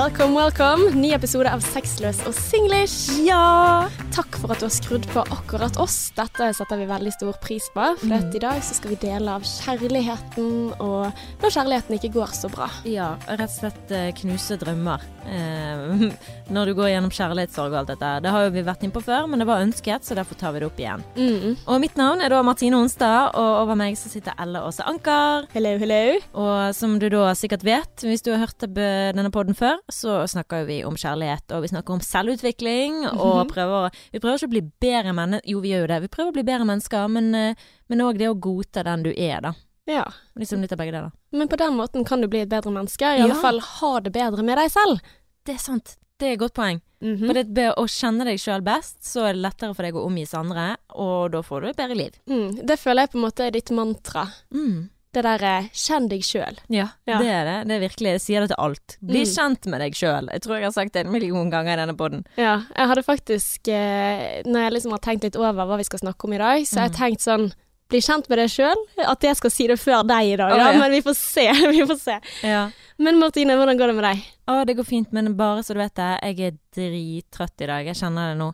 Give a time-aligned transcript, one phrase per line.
[0.00, 0.94] Welcome, welcome.
[0.96, 3.18] Ny episode av Sexløs og singlish.
[3.20, 3.84] Ja!
[4.14, 6.08] Takk for at du har skrudd på akkurat oss.
[6.16, 7.84] Dette setter vi veldig stor pris på.
[8.00, 8.34] For Mm.
[8.34, 12.70] i dag så skal vi dele av kjærligheten, og når kjærligheten ikke går så bra.
[12.88, 15.04] Ja, rett og slett eh, knuse drømmer.
[15.28, 16.08] Eh,
[16.54, 18.22] når du går gjennom kjærlighetssorg og alt dette.
[18.24, 20.52] Det har jo vi vært inne på før, men det var ønsket, så derfor tar
[20.56, 21.04] vi det opp igjen.
[21.14, 21.58] Mm.
[21.68, 25.44] Og mitt navn er da Martine Onstad, og over meg så sitter Elle Åse Anker.
[25.52, 26.18] Hello, hello.
[26.32, 30.66] Og som du da sikkert vet, hvis du har hørt denne podden før, så snakker
[30.68, 34.62] vi om kjærlighet, og vi snakker om selvutvikling, og prøver, vi prøver ikke å bli
[34.86, 37.54] bedre mennesker, jo vi gjør jo det, vi prøver å bli bedre mennesker, men eh,
[38.00, 39.54] òg det å godta den du er, da.
[39.90, 40.04] Ja.
[40.38, 41.10] Liksom litt av begge deler.
[41.34, 43.02] Men på den måten kan du bli et bedre menneske.
[43.02, 43.24] I Ja.
[43.24, 45.00] alle fall ha det bedre med deg selv.
[45.44, 45.96] Det er sant.
[46.20, 46.80] Det er et godt poeng.
[47.00, 47.26] Mhm.
[47.26, 50.04] For det ved å kjenne deg sjøl best, så er det lettere for deg å
[50.06, 52.12] omgis andre, og da får du et bedre liv.
[52.28, 52.66] mm.
[52.66, 54.26] Det føler jeg på en måte er ditt mantra.
[54.52, 54.90] Mm.
[55.12, 56.58] Det derre kjenn deg sjøl.
[56.70, 57.18] Ja, Ja.
[57.18, 57.54] det er det.
[57.68, 58.96] Det er virkelig, jeg sier det til alt.
[59.02, 59.32] Bli Mm.
[59.34, 60.28] kjent med deg sjøl.
[60.30, 62.24] Jeg tror jeg har sagt det en million ganger i denne poden.
[62.36, 65.98] Ja, jeg hadde faktisk eh, Når jeg liksom har tenkt litt over hva vi skal
[65.98, 66.98] snakke om i dag, så har jeg Mm.
[67.02, 67.52] tenkt sånn
[67.90, 68.76] Bli kjent med deg sjøl.
[69.04, 70.78] At jeg skal si det før deg i dag, oh, ja.
[70.78, 71.50] Men vi får se.
[71.74, 72.20] vi får se.
[72.46, 72.70] Ja.
[72.98, 74.22] Men Martine, hvordan går det med deg?
[74.46, 77.84] Å, det går fint, men bare så du vet det, jeg er drittrøtt i dag.
[77.86, 78.52] Jeg kjenner det nå.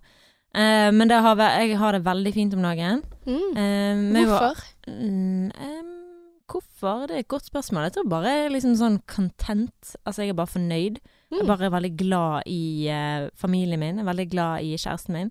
[0.56, 3.02] Uh, men det har, jeg har det veldig fint om dagen.
[3.26, 3.52] Mm.
[3.52, 4.24] Uh, Hvorfor?
[4.24, 6.05] jeg var- Hvorfor?
[6.46, 7.06] Mm, hvorfor?
[7.08, 7.82] Det er et godt spørsmål.
[7.88, 9.96] Jeg tror bare liksom sånn content.
[10.06, 10.98] Altså, jeg er bare fornøyd.
[11.30, 11.46] Jeg er Mm.
[11.48, 13.96] bare veldig glad i eh, familien min.
[13.98, 15.30] Jeg er veldig glad i kjæresten min.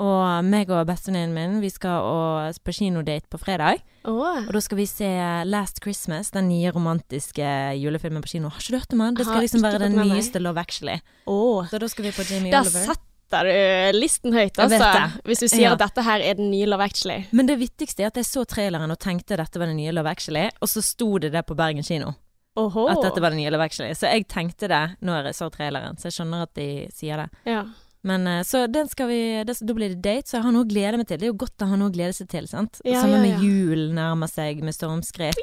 [0.00, 3.80] Og meg og bestevenninnen min, vi skal å- på kinodate på fredag.
[4.04, 4.46] Oh.
[4.46, 7.42] Og da skal vi se Last Christmas, den nye romantiske
[7.80, 8.48] julefilmen på kino.
[8.48, 9.14] Har ikke du hørt om den?
[9.14, 11.00] Det skal liksom være den nyeste Love Actually.
[11.26, 11.64] Oh.
[11.66, 12.94] Så da skal vi på Jamie Oliver.
[13.28, 15.20] Setter du listen høyt, altså.
[15.24, 15.72] Hvis du sier Ja.
[15.72, 17.26] at dette her er den nye Love Actually.
[17.32, 19.92] Men det viktigste er at jeg så traileren og tenkte at dette var den nye
[19.92, 22.14] Love Actually, og så sto det det på Bergen kino.
[22.56, 22.88] Oho.
[22.88, 23.92] At dette var den nye Love Actually.
[23.94, 27.28] Så jeg tenkte det når jeg så traileren, så jeg skjønner at de sier det.
[27.46, 27.64] Ja.
[28.04, 30.64] Men eh, så den skal vi det, Da blir det date, så jeg har noe
[30.64, 31.18] å glede meg til.
[31.18, 32.80] Det er jo godt å ha noe å glede seg til, sant.
[32.84, 33.38] Ja, Sammen ja, ja.
[33.38, 35.36] med jul nærmer seg med stormskritt.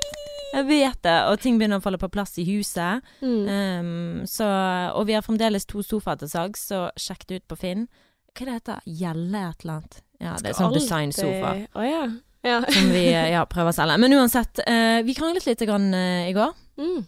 [0.56, 3.04] Jeg vet det, og ting begynner å falle på plass i huset.
[3.20, 3.48] Mm.
[3.50, 4.48] Um, så,
[4.96, 7.88] og vi har fremdeles to sofaer til salgs, så sjekk det ut på Finn.
[8.36, 10.00] Hva er det heter Gjelle et eller annet?
[10.24, 12.06] Ja, det er sånn designsofa Oh, ja.
[12.48, 12.62] ja.
[12.76, 13.04] som vi
[13.36, 13.98] ja, prøver å selge.
[14.04, 16.56] Men uansett, uh, vi kranglet litt grann, uh, i går.
[16.80, 17.02] Mm.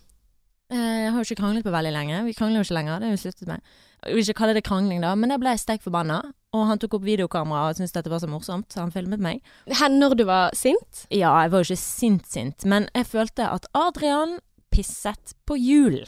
[0.68, 2.24] Uh, Jeg har jo ikke kranglet på veldig lenge.
[2.28, 3.78] Vi krangler jo ikke lenger, det har vi sluttet med.
[4.04, 6.20] Jeg vil ikke kalle det krangling, da, men jeg ble steik forbanna.
[6.56, 9.42] Og han tok opp videokamera og syntes dette var så morsomt, så han filmet meg.
[9.68, 11.04] Her når du var sint?
[11.12, 14.38] Ja, jeg var jo ikke sint-sint, men jeg følte at Adrian
[14.74, 16.00] pisset på jul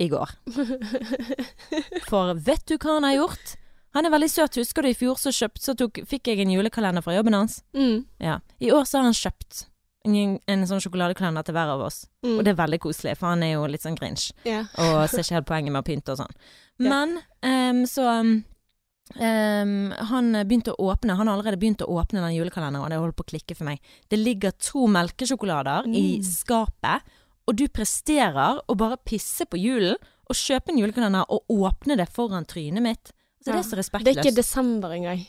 [0.00, 0.32] i går.
[2.10, 3.54] For vet du hva han har gjort?
[3.94, 4.56] Han er veldig søt.
[4.58, 7.60] Husker du i fjor så, kjøpt, så tok, fikk jeg en julekalender fra jobben hans?
[7.76, 8.02] Mm.
[8.22, 8.40] Ja.
[8.58, 9.68] I år så har han kjøpt
[10.08, 10.16] en,
[10.50, 12.00] en sånn sjokoladekalender til hver av oss.
[12.26, 12.32] Mm.
[12.34, 14.32] Og det er veldig koselig, for han er jo litt sånn grinch.
[14.42, 14.66] Yeah.
[14.82, 16.34] Og ser ikke helt poenget med å pynte og sånn.
[16.82, 18.08] Men Men um, så
[19.20, 22.98] em, han begynte å åpne Han har allerede begynt å åpne den julekalenderen, og det
[22.98, 23.80] holder på å klikke for meg.
[24.08, 26.22] Det ligger to melkesjokolader i Mm.
[26.24, 27.02] skapet,
[27.46, 29.96] og du presterer å bare pisse på julen
[30.28, 33.12] og kjøpe en julekalender og åpne det foran trynet mitt.
[33.44, 34.04] Altså, Det er så respektløst.
[34.04, 35.26] Det er ikke desember engang.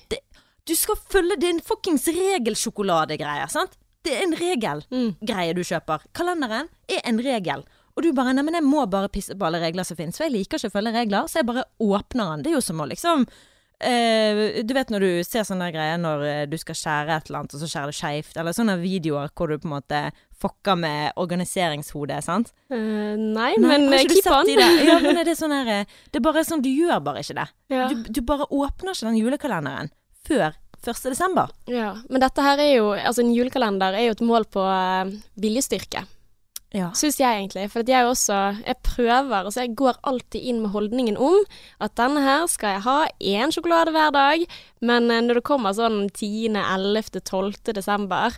[0.65, 3.77] Du skal følge din fuckings regelsjokoladegreie, sant?
[4.03, 5.15] Det er en Mm.
[5.19, 5.99] regelgreie du kjøper.
[6.13, 7.63] Kalenderen er en regel.
[7.97, 10.25] Og du bare 'nei, men jeg må bare pisse på alle regler som finnes', for
[10.25, 12.43] jeg liker ikke å følge regler, så jeg bare åpner den.
[12.43, 13.27] Det er jo som å liksom
[13.79, 17.41] eh, Du vet når du ser sånne greier når eh, du skal skjære et eller
[17.41, 20.01] annet, og så skjærer det skeivt, eller sånne videoer hvor du på en måte
[20.35, 22.51] fucker med organiseringshodet, sant?
[22.71, 24.45] Uh, nei, Nei, men keep on.
[24.49, 24.67] Det?
[24.89, 27.47] Ja, men er det sånn her Det er bare sånn, du gjør bare ikke det.
[27.73, 27.87] Ja.
[27.91, 29.91] Du, du bare åpner ikke den julekalenderen
[30.27, 30.53] før
[30.85, 30.99] 1.
[31.09, 31.49] desember.
[31.71, 31.95] ja.
[32.09, 34.65] Men dette her er jo Altså, en julekalender er jo et mål på
[35.41, 36.03] viljestyrke.
[36.73, 36.89] Ja.
[36.97, 37.67] Syns jeg egentlig.
[37.71, 41.37] For at jeg også Jeg prøver, altså jeg går alltid inn med holdningen om
[41.79, 44.45] at denne her skal jeg ha én sjokolade hver dag,
[44.81, 47.73] men eh, når det kommer sånn 10., 11., 12.
[47.75, 48.35] desember,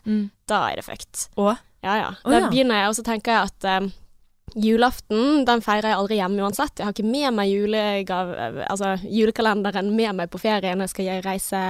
[0.48, 1.30] da er det fucked.
[1.38, 1.56] Og?
[1.86, 2.12] Ja ja.
[2.24, 2.52] Da Da ja.
[2.52, 3.90] begynner jeg, og så tenker jeg at um,
[4.56, 6.78] julaften, den feirer jeg aldri hjemme uansett.
[6.78, 11.26] Jeg har ikke med meg julegave, altså julekalenderen med meg på ferie når jeg skal
[11.26, 11.64] reise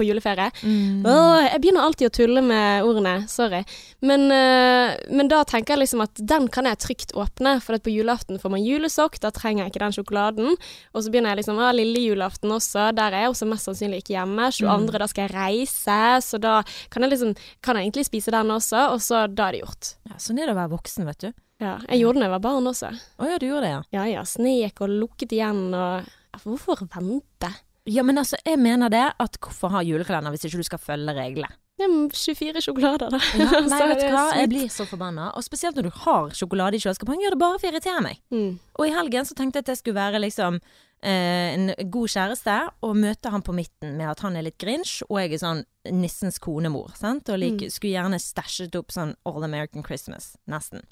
[0.00, 0.48] på, juleferie.
[0.64, 1.04] Mm.
[1.06, 3.62] Åh, jeg begynner alltid å tulle med ordene, sorry.
[4.04, 7.84] Men, eh, men da tenker jeg liksom at den kan jeg trygt åpne, for at
[7.84, 10.56] på julaften får man julesokk, da trenger jeg ikke den sjokoladen.
[10.94, 14.02] Og så begynner jeg liksom, ah, lille julaften også, der er jeg også mest sannsynlig
[14.04, 14.48] ikke hjemme.
[14.56, 14.98] 22.
[15.02, 16.56] da skal jeg reise, så da
[16.92, 19.94] kan jeg liksom, kan jeg egentlig spise den også, og så da er det gjort.
[20.08, 21.30] Ja, sånn er det å være voksen, vet du.
[21.60, 22.88] Ja, jeg gjorde det da jeg var barn også.
[23.20, 23.82] Å ja, du gjorde det, ja.
[23.98, 26.08] Ja ja, snek og lukket igjen og
[26.44, 27.50] Hvorfor vente?
[27.88, 31.14] Ja, men altså, jeg mener det at hvorfor ha julekalender hvis ikke du skal følge
[31.16, 31.56] reglene?
[31.80, 33.18] Det er 24 sjokolader, da.
[33.40, 35.30] Ja, nei, vet du hva, jeg blir så forbanna.
[35.38, 37.14] Og spesielt når du har sjokolade i kjøleskapet.
[37.14, 38.20] Han gjør det bare for å irritere meg.
[38.34, 38.52] Mm.
[38.76, 42.58] Og i helgen så tenkte jeg at jeg skulle være liksom eh, en god kjæreste,
[42.84, 45.64] og møte han på midten med at han er litt grinch, og jeg er sånn
[45.96, 47.32] nissens konemor, sant.
[47.32, 50.84] Og like, skulle gjerne stæsjet opp sånn All American Christmas, nesten.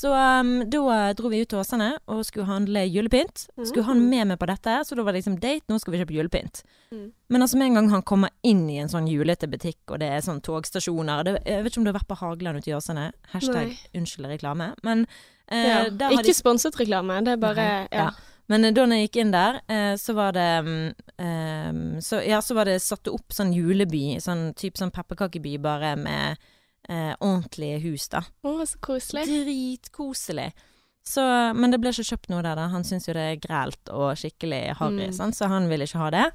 [0.00, 3.42] Så um, da dro vi ut til Åsane og skulle handle julepynt.
[3.58, 6.00] Skulle han med meg på dette, så da var det liksom date, nå skal vi
[6.00, 6.62] kjøpe julepynt.
[6.94, 7.10] Mm.
[7.30, 10.08] Men altså med en gang han kommer inn i en sånn julete butikk, og det
[10.08, 12.76] er sånn togstasjoner det, Jeg vet ikke om du har vært på Hageland ute i
[12.78, 13.10] Åsane?
[13.34, 13.78] Hashtag Nei.
[14.00, 14.72] unnskyld reklame.
[14.86, 15.04] Men
[15.50, 15.84] eh, Ja.
[16.08, 18.08] Ikke de sponset reklame, det er bare Nei, ja.
[18.08, 18.30] ja.
[18.50, 20.86] Men eh, da jeg gikk inn der, eh, så var det mm,
[21.26, 25.94] eh, så, Ja, så var det satt opp sånn juleby, sånn type sånn pepperkakeby, bare
[26.00, 26.50] med
[26.90, 28.24] eh, ordentlige hus, da.
[28.44, 29.24] Å, så koselig.
[29.30, 30.50] Dritkoselig.
[31.06, 31.22] Så,
[31.56, 32.68] men det ble ikke kjøpt noe der, da.
[32.74, 35.32] Han syns jo det er grelt og skikkelig harry, Mm.
[35.34, 36.26] så han ville ikke ha det.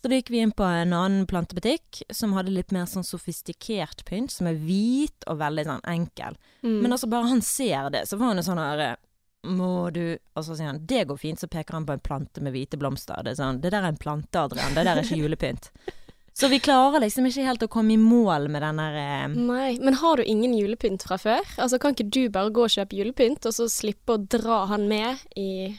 [0.00, 4.04] Så da gikk vi inn på en annen plantebutikk som hadde litt mer sånn sofistikert
[4.08, 6.36] pynt, som er hvit og veldig sånn enkel.
[6.62, 6.78] Mm.
[6.82, 8.96] Men altså, bare han ser det, så var han jo sånn her
[9.42, 12.40] Må du Og så sier han det går fint, så peker han på en plante
[12.44, 13.22] med hvite blomster.
[13.24, 14.74] Det sånn Det der er en plante, Adrian.
[14.76, 15.70] Det der er ikke julepynt.
[16.32, 19.72] Så vi klarer liksom ikke helt å komme i mål med den der eh, Nei,
[19.82, 21.42] men har du ingen julepynt fra før?
[21.58, 24.86] Altså, Kan ikke du bare gå og kjøpe julepynt, og så slippe å dra han
[24.88, 25.74] med i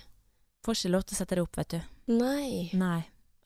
[0.65, 1.79] Får ikke lov til å sette det opp, vet du.
[2.13, 2.69] Nei.
[2.77, 2.99] Nei.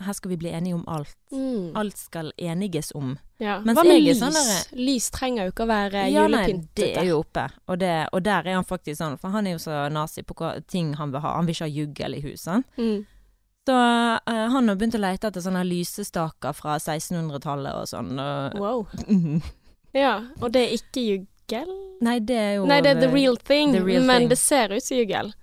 [0.03, 1.13] Her skal vi bli enige om alt.
[1.31, 1.69] Mm.
[1.79, 3.13] Alt skal eniges om.
[3.39, 3.61] Ja.
[3.63, 4.19] Mens Hva med lys?
[4.19, 6.75] sånn der, Lys trenger jo ikke å være Ja, nei, julepyntete.
[6.75, 7.45] det er jo oppe.
[7.71, 10.35] Og, det, og der er han faktisk sånn, for han er jo så nazi på
[10.35, 11.37] hva ting han vil ha.
[11.37, 12.67] Han vil ikke ha juggel i huset.
[12.75, 13.05] Mm.
[13.65, 18.11] Så eh, han har begynt å lete etter sånne lysestaker fra 1600-tallet og sånn.
[18.19, 18.83] Og, Wow.
[19.07, 19.41] Mhm.
[19.95, 21.69] Ja, og det er ikke juggel?
[22.03, 24.29] Nei, det er jo Nei, det er the real thing, the real men thing.
[24.29, 25.33] det ser ut som juggel.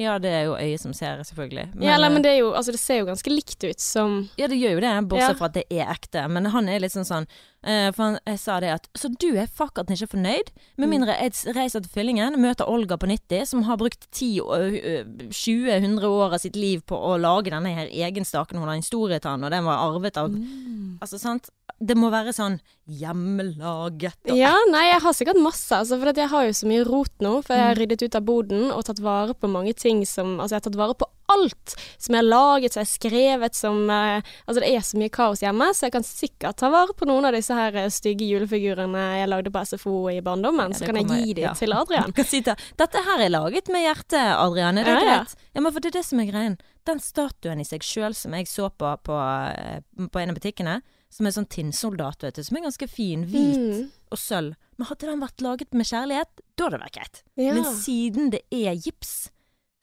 [0.00, 1.66] Ja, det er jo øyet som ser, selvfølgelig.
[1.82, 4.14] Ja, eller, eh, men det er jo Altså, det ser jo ganske likt ut som
[4.38, 5.38] Ja, det gjør jo det, bortsett Ja.
[5.42, 6.28] fra at det er ekte.
[6.30, 7.26] Men han er litt sånn sånn
[7.64, 10.50] eh, For han, jeg sa det at Så du er fuckert ikke fornøyd?
[10.78, 10.90] Med Mm.
[10.90, 16.38] mindre jeg reiser til Fyllingen, møter Olga på 90, som har brukt 10-20-100 år av
[16.42, 18.58] sitt liv på å lage denne her egenstaken.
[18.58, 20.98] Hun har en storhet og den var arvet av Mm.
[21.00, 21.48] Altså, sant?
[21.82, 26.28] Det må være sånn hjemmelaget og Ja, nei, jeg har sikkert masse, altså, for jeg
[26.28, 27.42] har jo så mye rot nå.
[27.44, 27.66] For jeg Mm.
[27.66, 30.70] har ryddet ut av boden og tatt vare på mange ting som Altså, jeg har
[30.70, 34.60] tatt vare på alt som jeg har laget, som jeg har skrevet, som eh, Altså,
[34.60, 37.32] det er så mye kaos hjemme, så jeg kan sikkert ta vare på noen av
[37.32, 40.72] disse her eh, stygge julefigurene jeg lagde på SFO i barndommen.
[40.72, 41.52] Ja, så kan jeg gi dem ja.
[41.58, 42.08] til Adrian.
[42.10, 44.78] Du kan si til Dette her er laget med hjertet, Adrian.
[44.78, 45.36] Er det Ja, greit?
[45.54, 46.58] Ja, men for det er det som er greien.
[46.88, 49.16] Den statuen i seg sjøl som jeg så på på,
[49.52, 50.80] eh, på en av butikkene,
[51.12, 53.90] som er sånn tinnsoldat, vet du, som er ganske fin, hvit Mm.
[54.10, 54.54] og sølv.
[54.78, 57.22] Men hadde den vært laget med kjærlighet, da hadde det vært greit.
[57.36, 59.28] Men siden det er gips,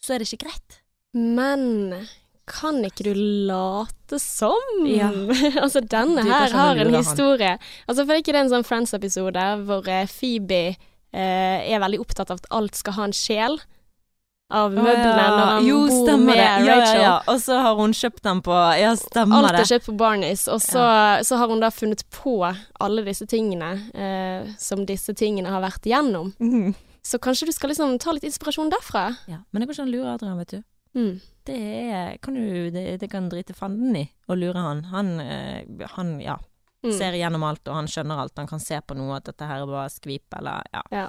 [0.01, 0.79] så er det ikke greit.
[1.13, 2.07] Men
[2.49, 3.13] kan ikke du
[3.49, 4.83] late som?
[4.89, 5.09] Ja.
[5.63, 7.57] altså, denne her har en historie.
[7.85, 12.01] Altså, for det er ikke det en sånn Friends-episode hvor eh, Phoebe eh, er veldig
[12.03, 13.59] opptatt av at alt skal ha en sjel?
[14.49, 16.45] Av møblene når han jo, bor med det.
[16.65, 17.01] Ja, Rachel.
[17.03, 17.11] ja.
[17.29, 19.51] Og så har hun kjøpt den på Ja, stemmer det.
[19.51, 20.85] Alt er kjøpt på Barneys, og så,
[21.21, 25.85] så har hun da funnet på alle disse tingene eh, som disse tingene har vært
[25.85, 26.33] igjennom.
[26.41, 26.73] Mm.
[27.05, 29.05] Så kanskje du skal liksom ta litt inspirasjon derfra?
[29.29, 30.65] Ja, men det går ikke an å lure Adrian, vet du.
[30.95, 31.19] Mm.
[31.45, 31.57] Det
[31.93, 34.83] er kan du, det, det kan drite fanden i å lure han.
[34.93, 35.65] Han, eh,
[35.95, 36.37] han ja,
[36.79, 36.93] Mm.
[36.95, 38.37] ser gjennom alt, og han skjønner alt.
[38.39, 40.81] Han kan se på noe at dette her er bare skvip, eller ja.
[40.95, 41.07] Ja.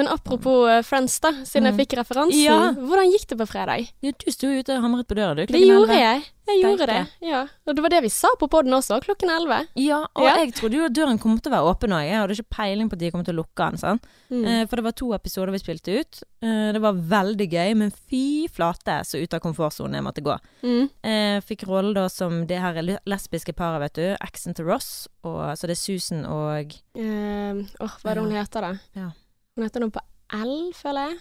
[0.00, 1.70] Men apropos eh, Friends, da, siden Mm.
[1.76, 2.40] jeg fikk referansen.
[2.40, 2.58] Ja.
[2.72, 3.90] Hvordan gikk det på fredag?
[4.00, 5.44] Ja, du sto ute og hamret på døra, du.
[5.44, 5.98] Det gjorde 11.
[6.00, 6.22] jeg.
[6.50, 7.00] Jeg gjorde det.
[7.22, 7.40] Ja.
[7.68, 9.58] Og det var det vi sa på poden også, klokken elleve.
[9.78, 10.32] Ja, og Ja.
[10.40, 12.02] jeg trodde jo at døren kom til å være åpen òg.
[12.08, 14.00] Jeg hadde ikke peiling på at de kom til å lukke den.
[14.32, 14.44] Mm.
[14.46, 16.22] Eh, for det var to episoder vi spilte ut.
[16.42, 20.38] Eh, det var veldig gøy, men fy flate så ut av komfortsonen jeg måtte gå.
[20.64, 20.90] Mm.
[21.04, 22.74] Eh, fikk rollen da som det her
[23.06, 24.16] lesbiske paret, vet du.
[24.20, 25.06] Accent til Ross.
[25.22, 28.72] Og, så det er Susan og Eh, åh, hva er det hun heter, da?
[28.96, 29.10] Ja.
[29.60, 30.00] Hun heter noe på
[30.40, 31.18] L, føler jeg.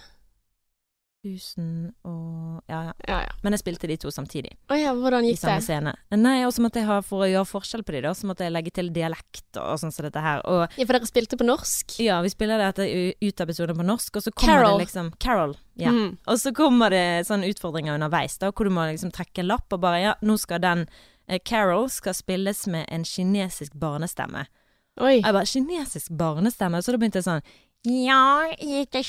[1.20, 2.94] Tusen og Ja, ja.
[3.08, 3.32] Ja, ja.
[3.44, 4.54] Men jeg spilte de to samtidig.
[4.72, 5.92] Å ja, hvordan I samme scene.
[6.16, 8.46] Nei, og så måtte jeg ha, for å gjøre forskjell på de da, så måtte
[8.46, 10.40] jeg legge til dialekt og sånn som dette her.
[10.48, 11.98] Og Ja, for dere spilte på norsk?
[12.00, 12.88] ja, vi spiller dette
[13.20, 14.78] ut av episoden på norsk, og så kommer Carol.
[14.80, 15.58] det liksom Carol.
[15.76, 15.92] Ja.
[15.92, 16.18] Mm.
[16.26, 19.74] Og så kommer det sånne utfordringer underveis, da, hvor du må liksom trekke en lapp
[19.76, 20.86] og bare Ja, nå skal den
[21.28, 24.46] eh, Carol skal spilles med en kinesisk barnestemme.
[25.00, 25.18] Oi.
[25.20, 26.80] Og jeg bare Kinesisk barnestemme?
[26.84, 27.44] Så da begynte jeg sånn
[27.88, 29.00] ja, ikke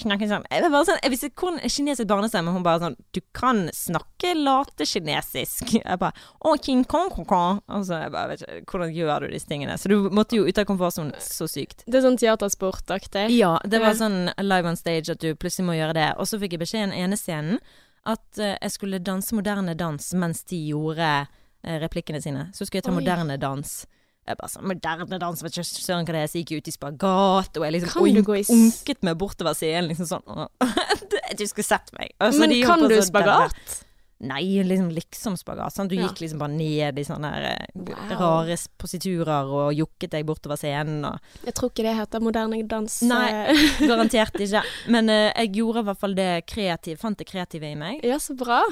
[0.00, 3.20] snakke sånn Jeg bare sånn, jeg visste hvordan en kinesisk barnestemme Hun bare sånn Du
[3.36, 5.74] kan snakke late kinesisk.
[5.76, 7.60] Jeg bare Å, king kong kong kong.
[7.68, 9.76] Og jeg bare vet ikke Hvordan gjør du disse tingene?
[9.76, 11.84] Så du måtte jo ut av komfortsonen så sykt.
[11.84, 13.26] Det er sånn teatersportaktig.
[13.36, 16.08] Ja, det var sånn live on stage at du plutselig må gjøre det.
[16.16, 17.60] Og så fikk jeg beskjed i den ene scenen
[18.08, 22.48] at eh, jeg skulle danse moderne dans mens de gjorde eh, replikkene sine.
[22.56, 23.00] Så skulle jeg ta Oi.
[23.02, 23.82] moderne dans.
[24.26, 26.30] Jeg bare sånn Moderne dans, vet ikke søren hva det er.
[26.30, 30.06] Så gikk jeg ut i spagat, og jeg liksom i unket meg bortover scenen, liksom
[30.06, 30.44] sånn.
[31.38, 32.12] Du skulle sett meg.
[32.20, 33.56] Altså, Men kan du spagat?
[33.56, 33.80] spagat?
[34.22, 35.74] Nei, liksom liksom spagat.
[35.74, 35.88] Sånn.
[35.90, 36.06] Du Ja.
[36.06, 38.12] gikk liksom bare ned i sånne her, eh, Wow.
[38.20, 43.00] rare positurer og jokket deg bortover scenen og Jeg tror ikke det heter moderne dans.
[43.02, 43.30] Nei.
[43.50, 43.64] eh.
[43.90, 44.62] Garantert ikke.
[44.88, 48.04] Men uh, jeg gjorde i hvert fall det kreative, fant det kreative i meg.
[48.04, 48.62] Ja, så bra.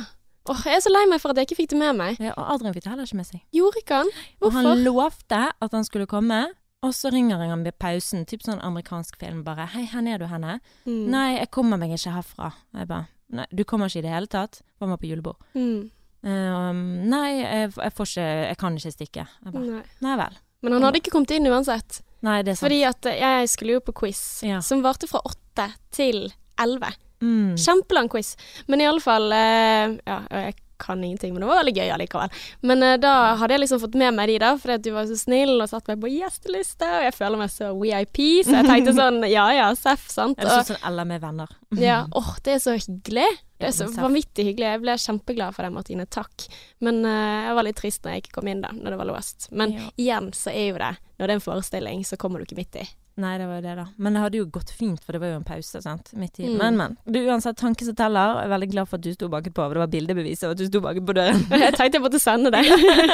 [0.51, 2.17] Åh, jeg er så lei meg for at jeg ikke fikk det med meg.
[2.23, 3.43] Ja, og Adrian fikk det heller ikke med seg.
[3.55, 4.11] Gjorde ikke han?
[4.41, 4.49] Hvorfor?
[4.49, 6.41] Og han lovte at han skulle komme,
[6.83, 10.27] og så ringer han ved pausen, typ sånn amerikansk film, bare 'Hei, hvor er du
[10.27, 11.07] henne?' Mm.
[11.11, 12.53] 'Nei, jeg kommer meg ikke herfra'.
[12.75, 15.37] Jeg bare 'Nei, du kommer ikke i det hele tatt?' Var med på julebord.
[15.55, 15.91] Mm.
[16.23, 19.27] Um, 'Nei, jeg, jeg får ikke Jeg kan ikke stikke'.
[19.45, 19.83] Jeg bare Nei.
[20.01, 20.37] 'Nei vel'.
[20.63, 22.03] Men han hadde ikke kommet inn uansett.
[22.23, 22.69] Nei, det er sant.
[22.69, 24.59] Fordi at eh, jeg skulle jo på quiz, Ja.
[24.61, 26.93] som varte fra åtte til elleve.
[27.21, 27.55] Mm.
[27.61, 28.37] Kjempelang quiz.
[28.67, 32.31] Men i alle fall eh, Ja, jeg kan ingenting, men det var veldig gøy allikevel.
[32.65, 35.05] Men eh, da hadde jeg liksom fått med meg de, da, fordi at du var
[35.11, 38.69] så snill og satte meg på gjesteliste, og jeg føler meg så VIP, så jeg
[38.71, 40.41] tenkte sånn ja ja, seff, sant.
[40.41, 41.53] Eller sånn Ella med venner?
[41.77, 43.27] ja, åh, det er så hyggelig.
[43.61, 44.71] Det er så vanvittig hyggelig.
[44.73, 46.07] Jeg ble kjempeglad for det, Martine.
[46.09, 46.47] Takk.
[46.81, 49.11] Men eh, jeg var litt trist når jeg ikke kom inn, da, når det var
[49.13, 49.51] låst.
[49.53, 49.91] Men Ja.
[50.01, 52.81] igjen så er jo det Når det er en forestilling, så kommer du ikke midt
[52.81, 52.89] i.
[53.21, 53.87] Nei, det var jo det, da.
[54.01, 56.13] Men det hadde jo gått fint, for det var jo en pause, sant.
[56.19, 56.49] Midt i.
[56.49, 56.57] Mm.
[56.61, 56.97] Men, men.
[57.05, 58.39] Du, uansett, tanke som teller.
[58.41, 60.61] Jeg er veldig glad for at du sto på, for det var bildebevis av at
[60.61, 61.43] du sto på døren.
[61.65, 62.63] Jeg tenkte jeg måtte sende det.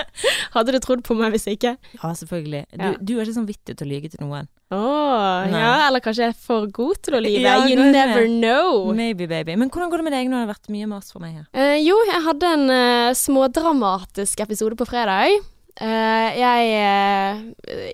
[0.57, 1.77] Hadde du trodd på meg hvis ikke?
[1.99, 2.67] Ja, selvfølgelig.
[2.73, 2.93] Du, Ja.
[3.01, 4.49] du er ikke sånn vittig til å lyge til noen.
[4.67, 7.43] Å, oh, ja, eller kanskje jeg er for god til å lyve.
[7.45, 8.89] Ja, you never know.
[8.99, 9.55] Maybe, baby.
[9.55, 10.31] Men hvordan går det med deg?
[10.31, 11.45] Nå har det vært mye mas for meg her.
[11.55, 15.39] Uh, jo, jeg hadde en uh, smådramatisk episode på fredag.
[15.77, 16.75] Uh, jeg,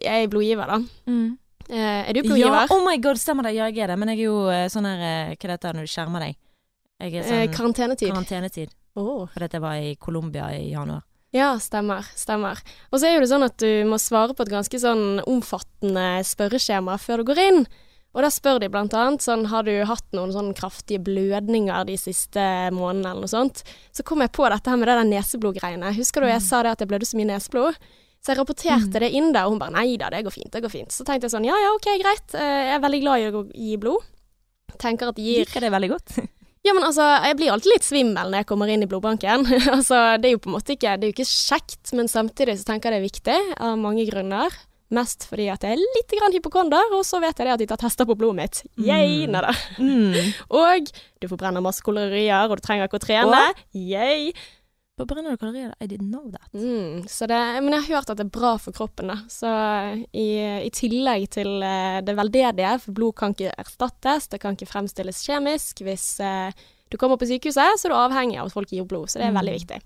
[0.00, 0.80] jeg er blodgiver, da.
[1.12, 1.30] Eh,
[1.72, 3.54] er du Ja, oh my god, stemmer det.
[3.56, 3.98] Ja, jeg er det.
[4.00, 6.36] Men jeg er jo eh, sånn her eh, Hva det heter når du skjermer deg?
[7.02, 8.12] Eh, sånn karantenetid.
[8.12, 8.74] karantenetid.
[8.94, 9.24] Oh.
[9.32, 11.06] Fordi at jeg var i Colombia i januar.
[11.32, 12.04] Ja, stemmer.
[12.14, 12.60] Stemmer.
[12.92, 16.20] Og så er jo det sånn at du må svare på et ganske sånn omfattende
[16.28, 17.64] spørreskjema før du går inn.
[18.12, 21.96] Og da spør de blant annet sånn har du hatt noen sånn kraftige blødninger de
[21.96, 22.44] siste
[22.76, 23.62] månedene eller noe sånt.
[23.96, 25.94] Så kom jeg på dette her med det der neseblodgreiene.
[25.96, 27.80] Husker du jeg sa det at jeg blødde så mye neseblod?
[28.22, 30.62] Så jeg rapporterte det inn der, og hun bare nei da, det går fint, det
[30.62, 30.92] går fint.
[30.94, 32.34] Så tenkte jeg sånn ja ja, ok, greit.
[32.38, 34.04] Eh, Jeg er veldig glad i å gi blod.
[34.78, 36.14] Tenker at det gir Liker det veldig godt.
[36.66, 39.46] ja, men altså, jeg blir alltid litt svimmel når jeg kommer inn i blodbanken.
[39.76, 42.58] altså, det er jo på en måte ikke Det er jo ikke kjekt, men samtidig
[42.60, 44.54] så tenker jeg det er viktig av mange grunner.
[44.92, 47.80] Mest fordi at jeg er litt hypokonder, og så vet jeg det at de tar
[47.80, 48.58] tester på blodet mitt.
[48.76, 50.12] Yay, Mm.
[50.12, 50.32] Mm.
[50.62, 53.40] Og du forbrenner masse kolorier, og du trenger ikke å trene.
[53.72, 54.34] Yay.
[54.98, 55.70] På brenner du kalorier?
[55.80, 56.50] I didn't know that.
[56.52, 59.16] Mm, så det, men jeg har hørt at det er bra for kroppen, da.
[59.32, 59.48] Så
[60.12, 60.26] i,
[60.66, 65.22] i tillegg til eh, det veldedige, for blod kan ikke erstattes, det kan ikke fremstilles
[65.24, 65.80] kjemisk.
[65.86, 66.52] Hvis eh,
[66.92, 69.30] du kommer på sykehuset, så er du avhengig av at folk gir blod, så det
[69.30, 69.40] er Mm.
[69.40, 69.80] veldig viktig.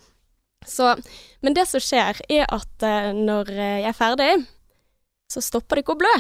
[0.67, 0.91] Så,
[1.47, 4.31] men det som skjer, er at eh, når eh, jeg er ferdig,
[5.31, 6.15] så stopper det ikke å blø.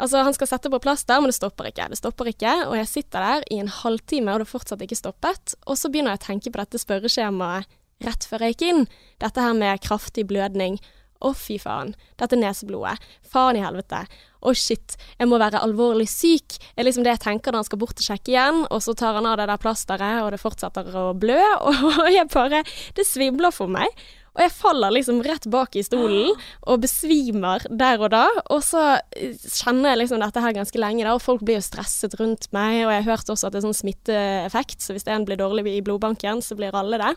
[0.00, 1.90] Altså, han skal sette på plaster, men det stopper ikke.
[1.92, 5.54] Det stopper ikke, og jeg sitter der i en halvtime, og det fortsatt ikke stoppet.
[5.68, 7.68] Og så begynner jeg å tenke på dette spørreskjemaet
[8.04, 8.84] rett før jeg gikk inn.
[9.22, 10.80] Dette her med kraftig blødning.
[11.24, 11.94] Å, fy faen.
[12.20, 13.00] Dette neseblodet.
[13.32, 14.02] Faen i helvete.
[14.44, 14.96] Å, shit.
[15.16, 16.58] Jeg må være alvorlig syk.
[16.58, 18.96] Det er liksom det jeg tenker når han skal bort og sjekke igjen, og så
[18.98, 22.64] tar han av det der plasteret, og det fortsetter å blø, og jeg bare
[22.96, 23.88] Det svimler for meg.
[24.34, 26.32] Og jeg faller liksom rett bak i stolen
[26.66, 28.24] og besvimer der og da.
[28.50, 28.82] Og så
[29.14, 32.50] eh, kjenner jeg liksom dette her ganske lenge, da, og folk blir jo stresset rundt
[32.56, 32.82] meg.
[32.88, 35.82] Og jeg hørte også at det er sånn smitteeffekt, så hvis en blir dårlig i
[35.86, 37.14] blodbanken, så blir alle det.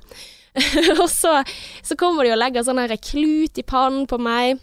[1.01, 1.39] og så,
[1.86, 4.62] så kommer de og legger sånn her klut i pannen på meg.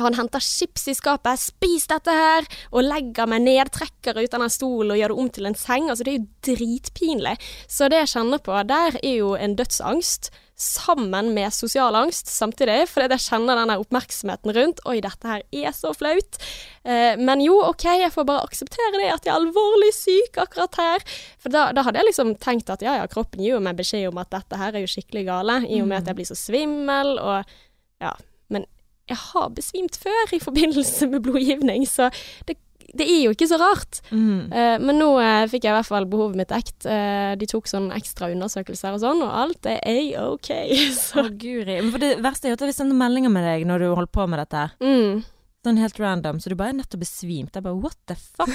[0.00, 4.48] Han henter chips i skapet, spis dette her, og legger meg ned, trekker ut denne
[4.50, 5.90] stolen og gjør det om til en seng.
[5.90, 7.36] Altså, det er jo dritpinlig.
[7.70, 12.84] Så det jeg kjenner på der, er jo en dødsangst, sammen med sosial angst samtidig,
[12.90, 14.82] fordi jeg kjenner denne oppmerksomheten rundt.
[14.86, 16.38] Oi, dette her er så flaut.
[16.86, 20.78] Eh, men jo, OK, jeg får bare akseptere det, at jeg er alvorlig syk akkurat
[20.78, 21.06] her.
[21.42, 24.06] For da, da hadde jeg liksom tenkt at ja, ja, kroppen gir jo meg beskjed
[24.12, 26.38] om at dette her er jo skikkelig gale, i og med at jeg blir så
[26.38, 27.56] svimmel, og
[28.04, 28.14] ja.
[28.54, 28.68] Men
[29.10, 32.12] jeg har besvimt før i forbindelse med blodgivning, så
[32.46, 32.60] det,
[32.98, 34.00] det er jo ikke så rart.
[34.10, 34.50] Mm.
[34.52, 36.86] Uh, men nå uh, fikk jeg i hvert fall behovet mitt dekt.
[36.86, 40.50] Uh, de tok sånn ekstra undersøkelser og sånn, og alt er A-OK.
[40.98, 41.80] Så Å, guri.
[41.80, 44.12] Men for det verste er jo at vi sender meldinger med deg når du holder
[44.14, 44.66] på med dette.
[44.84, 45.22] mm.
[45.64, 46.38] Sånn helt random.
[46.42, 47.54] Så du bare er nettopp besvimt.
[47.56, 48.50] Jeg bare what the fuck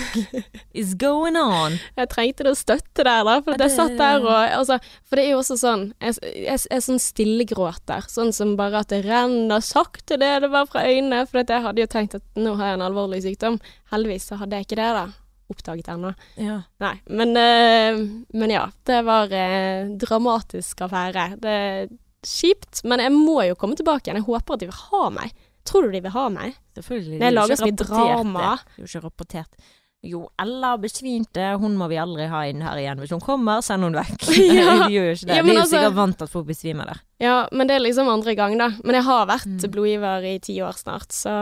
[0.77, 1.79] is going on?
[1.99, 3.39] Jeg trengte det støtte der, da.
[3.45, 6.75] For jeg satt der og altså, For det er jo også sånn Jeg, jeg, jeg
[6.77, 8.05] er sånn stillegråter.
[8.13, 11.23] Sånn som bare at det renner sakte det det var fra øynene.
[11.29, 13.57] For jeg hadde jo tenkt at nå har jeg en alvorlig sykdom.
[13.93, 15.07] Heldigvis så hadde jeg ikke det, da.
[15.49, 16.13] Oppdaget ennå.
[16.37, 16.59] Ja.
[16.83, 16.93] Nei.
[17.09, 18.03] Men, eh,
[18.37, 18.67] men ja.
[18.85, 21.31] Det var eh, dramatisk affære.
[21.41, 21.91] Det er
[22.25, 24.21] kjipt, men jeg må jo komme tilbake igjen.
[24.21, 25.33] Jeg håper at de vil ha meg.
[25.65, 26.55] Tror du de vil ha meg?
[26.77, 27.17] Selvfølgelig.
[27.19, 28.55] Når jeg er lager så mye rapportert, drama.
[28.65, 29.53] Det er jo ikke rapportert.
[30.01, 32.99] Jo, Ella besvimte, hun må vi aldri ha inn her igjen.
[33.03, 34.21] Hvis hun kommer, send hun vekk.
[34.55, 34.87] Ja.
[34.87, 35.35] de gjør jo ikke det.
[35.35, 37.01] Ja, de er jo altså- sikkert vant til at folk besvimer der.
[37.19, 38.69] Ja, men det er liksom andre gang, da.
[38.83, 39.71] Men jeg har vært Mm.
[39.75, 41.35] blodgiver i ti år snart, så,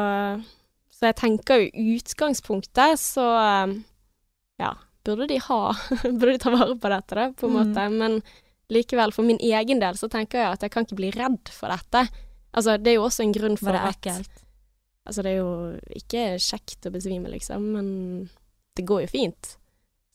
[0.90, 1.70] så jeg tenker jo
[2.00, 3.28] utgangspunktet så
[3.68, 3.84] um,
[4.60, 4.74] ja,
[5.06, 5.62] burde de ha
[6.04, 7.60] Burde de ta vare på dette, da, på en Mm.
[7.62, 7.90] måte.
[7.94, 8.22] Men
[8.74, 11.70] likevel, for min egen del, så tenker jeg at jeg kan ikke bli redd for
[11.70, 12.08] dette.
[12.58, 14.44] Altså, det er jo også en grunn for Var det at ekkelt?
[15.08, 15.52] Altså, det er jo
[15.96, 17.88] ikke kjekt å besvime, liksom, men
[18.76, 19.54] det går jo fint.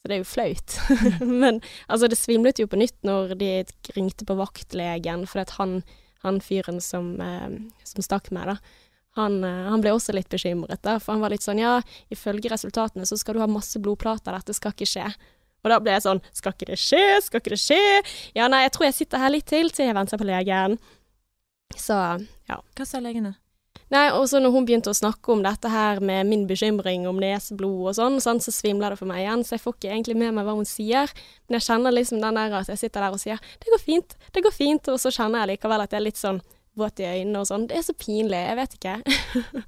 [0.02, 0.78] Så det er jo flaut.
[1.42, 3.52] men altså, det svimlet jo på nytt når de
[3.96, 5.80] ringte på vaktlegen, for at han,
[6.26, 8.82] han fyren som, eh, som stakk meg, da,
[9.20, 11.78] han, eh, han ble også litt bekymret, da, for han var litt sånn ja,
[12.12, 15.06] ifølge resultatene så skal du ha masse blodplater, dette skal ikke skje.
[15.62, 17.82] Og da ble jeg sånn, skal ikke det skje, skal ikke det skje?
[18.34, 20.80] Ja, nei, jeg tror jeg sitter her litt til til jeg venter på legen.
[21.78, 21.96] Så,
[22.48, 22.58] ja.
[22.76, 23.34] Hva sa legene?
[23.92, 27.18] Nei, og så når hun begynte å snakke om dette her med min bekymring om
[27.20, 30.16] neseblod og sånn, sånn, så svimler det for meg igjen, så jeg får ikke egentlig
[30.16, 31.12] med meg hva hun sier.
[31.48, 34.16] Men jeg kjenner liksom den der at jeg sitter der og sier 'det går fint,
[34.32, 36.40] det går fint', og så kjenner jeg likevel at jeg er litt sånn
[36.76, 37.66] våt i øynene og sånn.
[37.68, 38.96] Det er så pinlig, jeg vet ikke.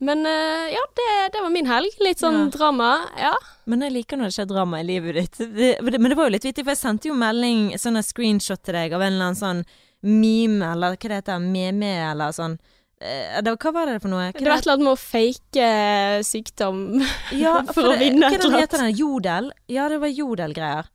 [0.00, 1.90] Men eh, ja, det, det var min helg.
[2.04, 2.50] Litt sånn Ja.
[2.54, 2.90] drama.
[3.18, 3.32] Ja.
[3.66, 5.38] Men jeg liker når det skjer drama i livet ditt.
[5.38, 8.62] Det, det, men det var jo litt vittig, for jeg sendte jo melding, sånn screenshot
[8.62, 9.64] til deg av en eller annen sånn
[10.06, 12.58] meme, eller hva det heter, meme, eller sånn.
[13.00, 14.28] Eh, det, hva var det for noe?
[14.32, 16.84] Hva Det var et eller annet med å fake eh, sykdom.
[17.44, 18.54] Ja, for å vinne et eller annet.
[18.54, 18.94] Hva heter den?
[18.98, 19.52] Jodel?
[19.70, 20.90] Ja, det var Jodel-greier.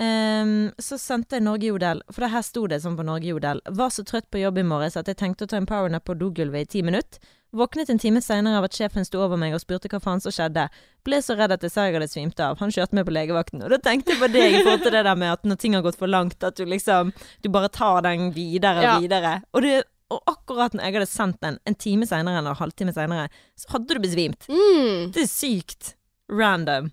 [0.00, 3.60] Ehm, så sendte jeg Norge Jodel, for det her sto det sånn på Norge Jodel.
[3.68, 6.16] Var så trøtt på jobb i morges at jeg tenkte å ta en powernap på
[6.16, 7.20] dogulvet i ti minutter.
[7.52, 10.32] Våknet en time seinere av at sjefen sto over meg og spurte hva faen som
[10.32, 10.68] skjedde.
[11.04, 12.56] Ble så redd at jeg sa jeg hadde svimt av.
[12.62, 13.60] Han kjørte meg på legevakten.
[13.66, 15.74] Og da tenkte jeg på deg i forhold til det der med at når ting
[15.76, 17.12] har gått for langt, at du liksom
[17.44, 18.94] Du bare tar den videre og Ja.
[19.04, 19.34] videre.
[19.52, 22.92] Og, det, og akkurat når jeg hadde sendt den en time seinere eller en halvtime
[22.96, 24.48] seinere, så hadde du besvimt.
[24.48, 25.12] Mm.
[25.12, 25.94] Det er sykt.
[26.30, 26.90] Random.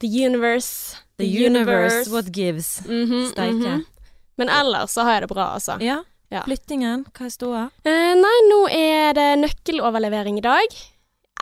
[0.00, 0.96] The universe.
[1.18, 2.80] The universe, what gives.
[2.88, 3.52] Mhm, Steike.
[3.76, 3.84] mhm.
[4.38, 5.76] Men ellers så har jeg det bra, altså.
[5.84, 6.00] Ja.
[6.32, 6.46] Ja.
[6.46, 7.66] Flyttingen, hva er ståa?
[7.84, 10.80] Eh, nei, nå er det nøkkeloverlevering i dag.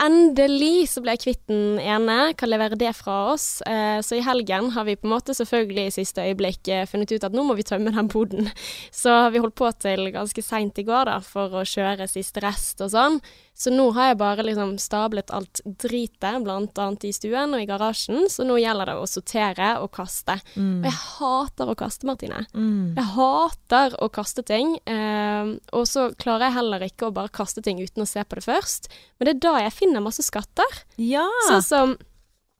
[0.01, 3.61] Endelig så ble jeg kvitt den ene, kan levere det fra oss.
[3.69, 7.11] Eh, så i helgen har vi på en måte selvfølgelig i siste øyeblikk eh, funnet
[7.11, 8.49] ut at nå må vi tømme den boden.
[9.01, 12.41] Så har vi holdt på til ganske seint i går da, for å kjøre siste
[12.43, 13.19] rest og sånn.
[13.57, 18.25] Så nå har jeg bare liksom stablet alt dritet, annet i stuen og i garasjen.
[18.31, 20.37] Så nå gjelder det å sortere og kaste.
[20.81, 22.45] Og jeg hater å kaste, Martine.
[22.55, 22.95] Mm.
[22.97, 27.61] Jeg hater å kaste ting, eh, og så klarer jeg heller ikke å bare kaste
[27.61, 28.89] ting uten å se på det først.
[29.19, 30.81] Men det er da jeg finner masse skatter.
[30.97, 31.27] Ja!
[31.49, 31.99] Sånn som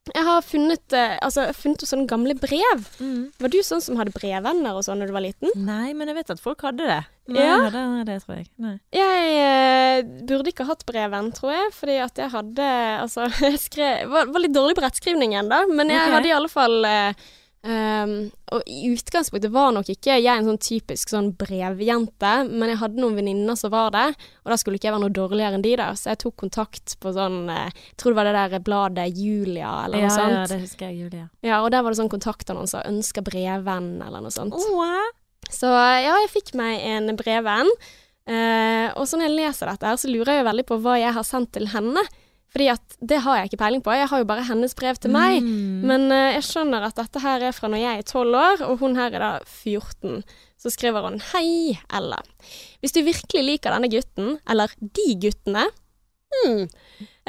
[0.09, 2.87] jeg har funnet, eh, altså, funnet sånne gamle brev.
[2.97, 3.27] Mm.
[3.37, 5.51] Var du sånn som hadde brevvenner og sånn når du var liten?
[5.61, 7.03] Nei, men jeg vet at folk hadde det.
[7.29, 7.59] Nei, Ja.
[7.69, 8.47] hadde det, tror jeg.
[8.57, 8.79] Nei.
[8.91, 12.69] Jeg eh, burde ikke hatt brevvenn, tror jeg, fordi at jeg hadde
[13.01, 16.15] Altså, jeg skrev Var, var litt dårlig på rettskrivningen, da, men jeg okay.
[16.17, 17.13] hadde i alle fall eh,
[17.63, 22.79] ehm, og i utgangspunktet var nok ikke jeg en sånn typisk sånn brevjente, men jeg
[22.81, 24.07] hadde noen venninner som var det,
[24.43, 26.95] og da skulle ikke jeg være noe dårligere enn de, der, så jeg tok kontakt
[26.99, 30.35] på sånn eh, Jeg tror det var det der bladet Julia, eller Ja, sånt.
[30.37, 31.29] ja, det husker jeg, Julia.
[31.45, 32.83] Ja, og der var det sånn kontaktannonser.
[32.89, 34.53] 'Ønsker brevvenn', eller noe sånt.
[34.53, 35.09] Åh,
[35.49, 37.69] Så ja, jeg fikk meg en brevvenn.
[38.29, 41.13] uh, og så når jeg leser dette her, så lurer jeg veldig på hva jeg
[41.13, 41.99] har sendt til henne.
[42.51, 43.93] Fordi at det har jeg ikke peiling på.
[43.95, 45.39] Jeg har jo bare hennes brev til meg.
[45.43, 45.85] Mm.
[45.87, 48.81] Men uh, jeg skjønner at dette her er fra når jeg er 12 år, og
[48.83, 50.19] hun her er da 14.
[50.59, 52.19] Så skriver hun Hei, Ella.
[52.83, 55.67] Hvis du virkelig liker denne gutten, eller de guttene,
[56.35, 56.65] hmm,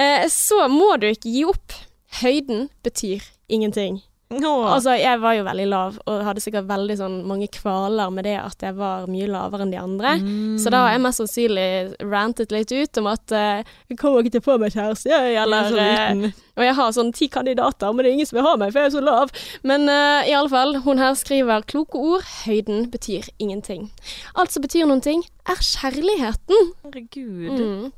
[0.02, 1.78] uh, så må du ikke gi opp.
[2.20, 4.02] Høyden betyr ingenting.
[4.38, 4.66] Åh.
[4.72, 8.36] Altså, jeg var jo veldig lav, og hadde sikkert veldig sånn mange kvaler med det
[8.40, 10.14] at jeg var mye lavere enn de andre.
[10.22, 10.56] Mm.
[10.62, 11.68] Så da har jeg mest sannsynlig
[12.12, 15.68] rantet litt ut om at uh, jeg kommer ikke til å få meg kjæreste, eller
[15.76, 16.42] jeg liten.
[16.52, 18.82] Og jeg har sånn ti kandidater, men det er ingen som vil ha meg, for
[18.82, 19.32] jeg er så lav.
[19.68, 22.28] Men uh, i alle fall, hun her skriver kloke ord.
[22.44, 23.88] Høyden betyr ingenting.
[24.36, 26.72] Alt som betyr noen ting, er kjærligheten.
[26.84, 27.58] Herregud.
[27.58, 27.90] Mm.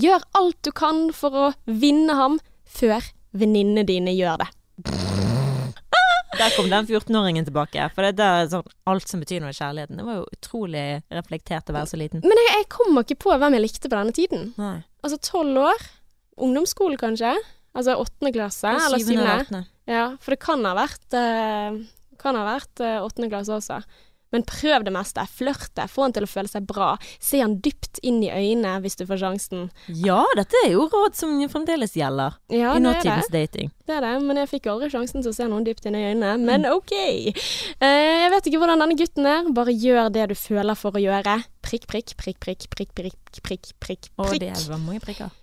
[0.00, 2.38] Gjør alt du kan for å vinne ham
[2.70, 4.52] før venninnene dine gjør det.
[6.40, 7.86] Der kom den 14-åringen tilbake.
[7.94, 10.00] For det der er sånn alt som betyr noe i kjærligheten.
[10.00, 12.24] Det var jo utrolig reflektert å være så liten.
[12.24, 14.46] Men jeg, jeg kommer ikke på hvem jeg likte på denne tiden.
[14.60, 14.76] Nei.
[15.04, 15.88] Altså tolv år.
[16.40, 17.34] Ungdomsskole, kanskje.
[17.76, 19.64] Altså åttende klasse, eller Syvende.
[19.90, 21.76] Ja, for det kan ha vært eh,
[22.20, 23.78] Kan ha vært eh, åttende klasse også.
[24.30, 25.24] Men prøv det meste.
[25.34, 25.86] Flørte.
[25.90, 26.92] Få han til å føle seg bra.
[27.22, 29.68] Se han dypt inn i øynene hvis du får sjansen.
[29.88, 33.72] Ja, dette er jo råd som fremdeles gjelder Ja, i nåtidens dating.
[33.86, 36.04] Det er det, men jeg fikk aldri sjansen til å se noen dypt inn i
[36.12, 36.36] øynene.
[36.46, 36.94] Men OK.
[36.94, 39.50] Eh, jeg vet ikke hvordan denne gutten er.
[39.56, 41.40] Bare gjør det du føler for å gjøre.
[41.66, 44.10] Prikk, prikk, prikk, prikk, prikk, prikk, prikk, prikk.
[44.20, 45.34] Og Å, det var mange prikker.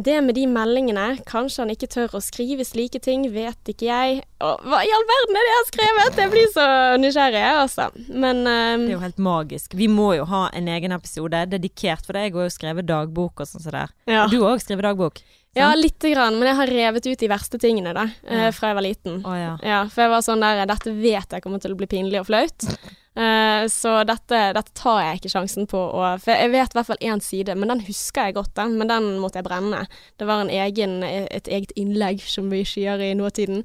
[0.00, 4.22] Det med de meldingene, kanskje han ikke tør å skrive slike ting, vet ikke jeg.
[4.40, 6.20] Og hva i all verden er det jeg har skrevet?
[6.22, 6.66] Jeg blir så
[7.02, 7.88] nysgjerrig, altså.
[8.08, 9.76] Men um, Det er jo helt magisk.
[9.76, 12.28] Vi må jo ha en egen episode dedikert for det.
[12.28, 13.94] Jeg har jo skrevet dagbok og sånn som det der.
[14.16, 14.24] ja.
[14.32, 15.20] Du har òg skrevet dagbok?
[15.58, 16.38] Ja, lite grann.
[16.38, 18.06] Men jeg har revet ut de verste tingene, da.
[18.26, 18.50] eh, Ja.
[18.52, 19.20] fra jeg var liten.
[19.26, 19.56] Oh, ja.
[19.62, 22.26] Ja, for jeg var sånn der Dette vet jeg kommer til å bli pinlig og
[22.30, 22.66] flaut.
[23.20, 26.86] Eh, så dette, dette tar jeg ikke sjansen på å For jeg vet i hvert
[26.86, 28.54] fall én side, men den husker jeg godt.
[28.70, 29.80] Men den måtte jeg brenne.
[30.16, 33.64] Det var en egen, et eget innlegg, som vi ikke gjør i nåtiden,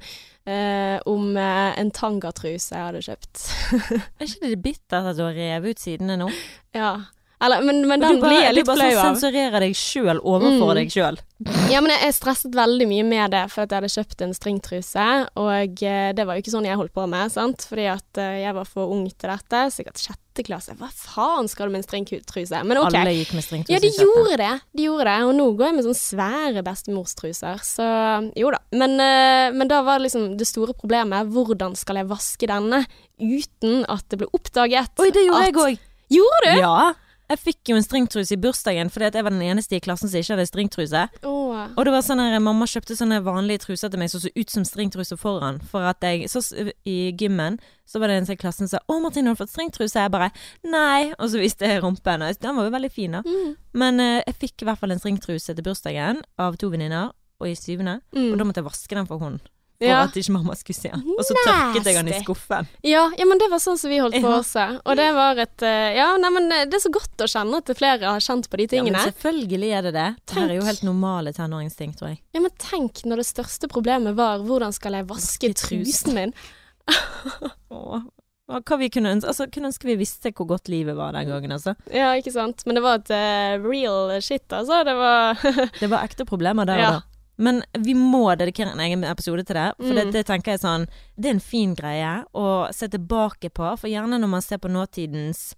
[0.50, 3.44] eh, om en tangatruse jeg hadde kjøpt.
[4.18, 6.28] Er ikke det bittert at du har revet ut sidene nå?
[6.74, 6.96] ja.
[7.42, 9.16] Eller, men, men den du bare, blir jeg litt du bare flau sånn av.
[9.20, 10.78] sensurerer deg sjøl overfor Mm.
[10.78, 11.18] deg sjøl.
[11.68, 14.32] Ja, men jeg, jeg stresset veldig mye med det, for at jeg hadde kjøpt en
[14.32, 18.20] stringtruse, og eh, det var jo ikke sånn jeg holdt på med, sant, fordi at
[18.22, 20.72] eh, jeg var for ung til dette, sikkert sjette klasse.
[20.80, 22.62] Hva faen skal du med en stringtruse?
[22.64, 22.88] Men ok.
[22.96, 23.76] Alle gikk med stringtruse.
[23.76, 24.50] Ja, de gjorde det.
[24.72, 27.86] De gjorde det, og nå går jeg med sånne svære bestemorstruser, så
[28.36, 28.62] jo da.
[28.72, 32.86] Men, eh, men da var liksom det store problemet, hvordan skal jeg vaske denne
[33.20, 34.96] uten at det ble oppdaget?
[35.04, 35.78] Oi, det gjorde at- jeg òg.
[36.16, 36.60] Gjorde du?
[36.64, 36.92] Ja.
[37.26, 40.20] Jeg fikk jo en stringtruse i bursdagen fordi jeg var den eneste i klassen som
[40.20, 41.02] ikke hadde stringtruse.
[41.26, 41.64] Oh.
[41.74, 44.52] Og det var sånn her, mamma kjøpte sånne vanlige truser til meg som så ut
[44.52, 45.58] som stringtruse foran.
[45.72, 46.42] For at jeg, så
[46.86, 49.54] I gymmen så var det en i klassen som sa 'Å, Martine, har du fått
[49.54, 50.30] stringtruse?' Jeg bare
[50.64, 52.22] 'Nei', og så viste jeg rumpen.
[52.22, 53.22] Og den var jo veldig fin, da.
[53.22, 53.56] Mm.
[53.74, 57.48] Men eh, jeg fikk i hvert fall en stringtruse til bursdagen av to venninner, og
[57.48, 58.00] i syvende.
[58.14, 58.32] Mm.
[58.32, 59.40] Og da måtte jeg vaske den for hånd.
[59.78, 60.02] For Ja.
[60.06, 61.02] at ikke mamma skulle se den.
[61.18, 62.66] Og så tørket jeg den i skuffen.
[62.82, 64.38] Ja, ja, men det var sånn som vi holdt på Ja.
[64.40, 64.80] også.
[64.86, 68.00] Og det var et eh, Ja, neimen det er så godt å kjenne at flere
[68.08, 69.04] har kjent på de Ja, men tingene.
[69.12, 70.06] selvfølgelig er det det.
[70.26, 72.20] Det her er jo helt normale tenåringsting, tror jeg.
[72.32, 76.14] Ja, men tenk når det største problemet var hvordan skal jeg vaske Vaske trusen.
[76.14, 76.32] min?
[77.70, 78.00] Åh.
[78.46, 81.50] Hva vi kunne ønske, altså, kunne ønske vi visste hvor godt livet var den gangen,
[81.56, 81.74] altså.
[81.92, 82.62] Ja, ikke sant.
[82.64, 84.84] Men det var et uh, real shit, altså.
[84.86, 85.34] Det var
[85.82, 86.88] Det var ekte problemer der Ja.
[86.88, 87.02] og da.
[87.38, 89.72] Men vi må dedikere en egen episode til det.
[89.78, 90.12] For det, Mm.
[90.12, 90.86] det tenker jeg sånn
[91.18, 93.78] Det er en fin greie å se tilbake på.
[93.78, 95.54] For gjerne når man ser på nåtidens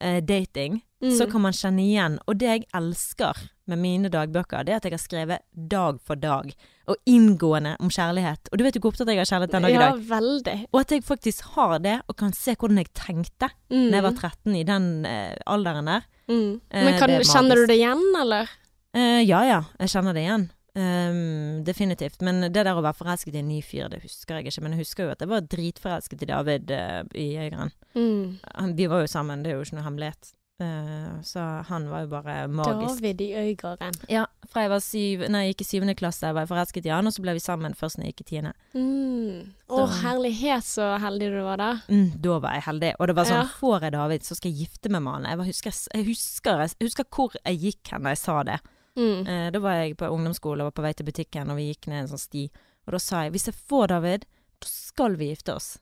[0.00, 1.30] eh, dating, så Mm.
[1.32, 2.18] kan man kjenne igjen.
[2.28, 3.34] Og det jeg elsker
[3.66, 6.54] med mine dagbøker, det er at jeg har skrevet dag for dag.
[6.86, 8.38] Og inngående om kjærlighet.
[8.52, 10.00] Og du vet jo hvor opptatt jeg har kjærlighet den dag i Ja, dag.
[10.00, 10.66] veldig.
[10.72, 13.90] Og at jeg faktisk har det, og kan se hvordan jeg tenkte Mm.
[13.90, 16.02] da jeg var 13 i den eh, alderen der.
[16.28, 16.60] Mm.
[16.70, 18.48] Eh, Men kan, det er kjenner du det igjen, eller?
[18.94, 20.50] Eh, ja ja, jeg kjenner det igjen.
[20.78, 22.22] Ehm, definitivt.
[22.22, 24.64] Men det der å være forelsket i en ny fyr, det husker jeg ikke.
[24.64, 27.72] Men jeg husker jo at jeg var dritforelsket i David uh, i Øygarden.
[27.98, 28.74] Mm.
[28.78, 30.34] Vi var jo sammen, det er jo ikke noe hemmelighet.
[30.58, 32.98] Eh, så han var jo bare magisk.
[32.98, 33.94] David i Øygarden.
[34.10, 36.90] Ja, fra jeg var syv, nei, jeg gikk i syvende klasse, var jeg forelsket i
[36.90, 38.52] han, og så ble vi sammen først når jeg gikk i tiende.
[38.74, 39.52] Mm.
[39.70, 41.70] Å, herlighet, så heldig du var da.
[41.86, 42.90] Mm, da var jeg heldig.
[42.98, 43.52] Og det var sånn, Ja.
[43.60, 45.30] får jeg David, så skal jeg gifte meg med han.
[45.30, 48.58] Jeg, husker, jeg, husker, jeg husker hvor jeg gikk hen da jeg sa det.
[48.98, 49.20] Mm.
[49.30, 51.86] Eh, da var jeg på ungdomsskole og var på vei til butikken, og vi gikk
[51.92, 52.48] ned en sånn sti.
[52.88, 54.26] Og da sa jeg hvis jeg får David,
[54.58, 55.76] da skal vi gifte oss.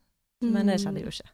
[0.44, 1.30] Men det skjedde jo ikke.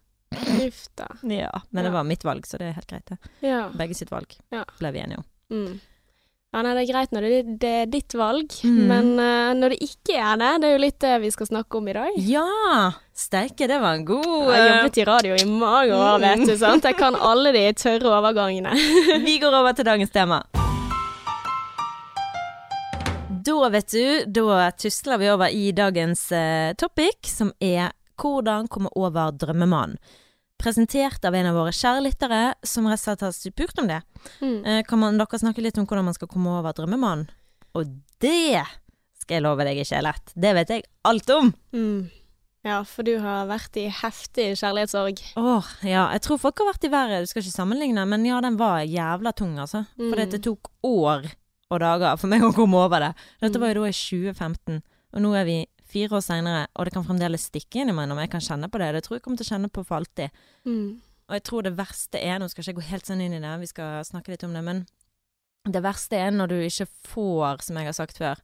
[0.65, 1.09] Uff da.
[1.29, 3.05] Ja, Men det var mitt valg, så det er helt greit.
[3.11, 3.19] det.
[3.45, 3.65] Ja.
[3.77, 4.63] Begge sitt valg, Ja.
[4.79, 5.25] ble vi enige om.
[5.53, 5.81] Mm.
[6.53, 8.81] Ja, nei, det er greit når det, det er ditt valg, Mm.
[8.87, 11.79] men uh, når det ikke er det, det er jo litt det vi skal snakke
[11.81, 12.11] om i dag.
[12.17, 12.93] Ja!
[13.17, 16.47] Steike, det var en god Jeg har eh, jobbet i radio i mange år, vet
[16.47, 16.85] du, sant.
[16.85, 18.73] Jeg kan alle de tørre overgangene.
[19.27, 20.45] Vi går over til dagens tema.
[23.43, 28.91] Da, vet du, da tusler vi over i dagens eh, topic, som er hvordan komme
[28.99, 29.97] over drømmemannen.
[30.63, 33.99] Presentert av en av våre kjære lyttere, som rett og slett har spurt om det.
[34.45, 34.59] Mm.
[34.63, 37.33] Eh, kan man, dere snakke litt om hvordan man skal komme over drømmemannen?
[37.75, 37.89] Og
[38.23, 38.63] det
[39.19, 40.35] skal jeg love deg ikke er lett.
[40.37, 41.51] Det vet jeg alt om.
[41.75, 42.11] Mm.
[42.63, 45.19] Ja, for du har vært i heftig kjærlighetssorg.
[45.41, 46.05] Åh, ja.
[46.15, 47.23] Jeg tror folk har vært i verre.
[47.25, 49.83] Du skal ikke sammenligne, men ja, den var jævla tung, altså.
[49.99, 50.31] For Mm.
[50.31, 51.27] det tok år
[51.73, 53.13] og dager for meg å komme over det.
[53.43, 54.83] Dette var jo da i 2015,
[55.13, 55.59] og nå er vi
[55.93, 58.21] fire år seinere, og det kan fremdeles stikke innimellom.
[58.23, 58.93] Jeg kan kjenne på det.
[58.97, 60.43] Det tror jeg kommer til å kjenne på for alltid.
[60.69, 61.01] Mm.
[61.29, 63.43] Og jeg tror det verste er, nå skal jeg ikke gå helt sånn inn i
[63.43, 64.85] det, vi skal snakke litt om det, men
[65.69, 68.41] det verste er når du ikke får, som jeg har sagt før,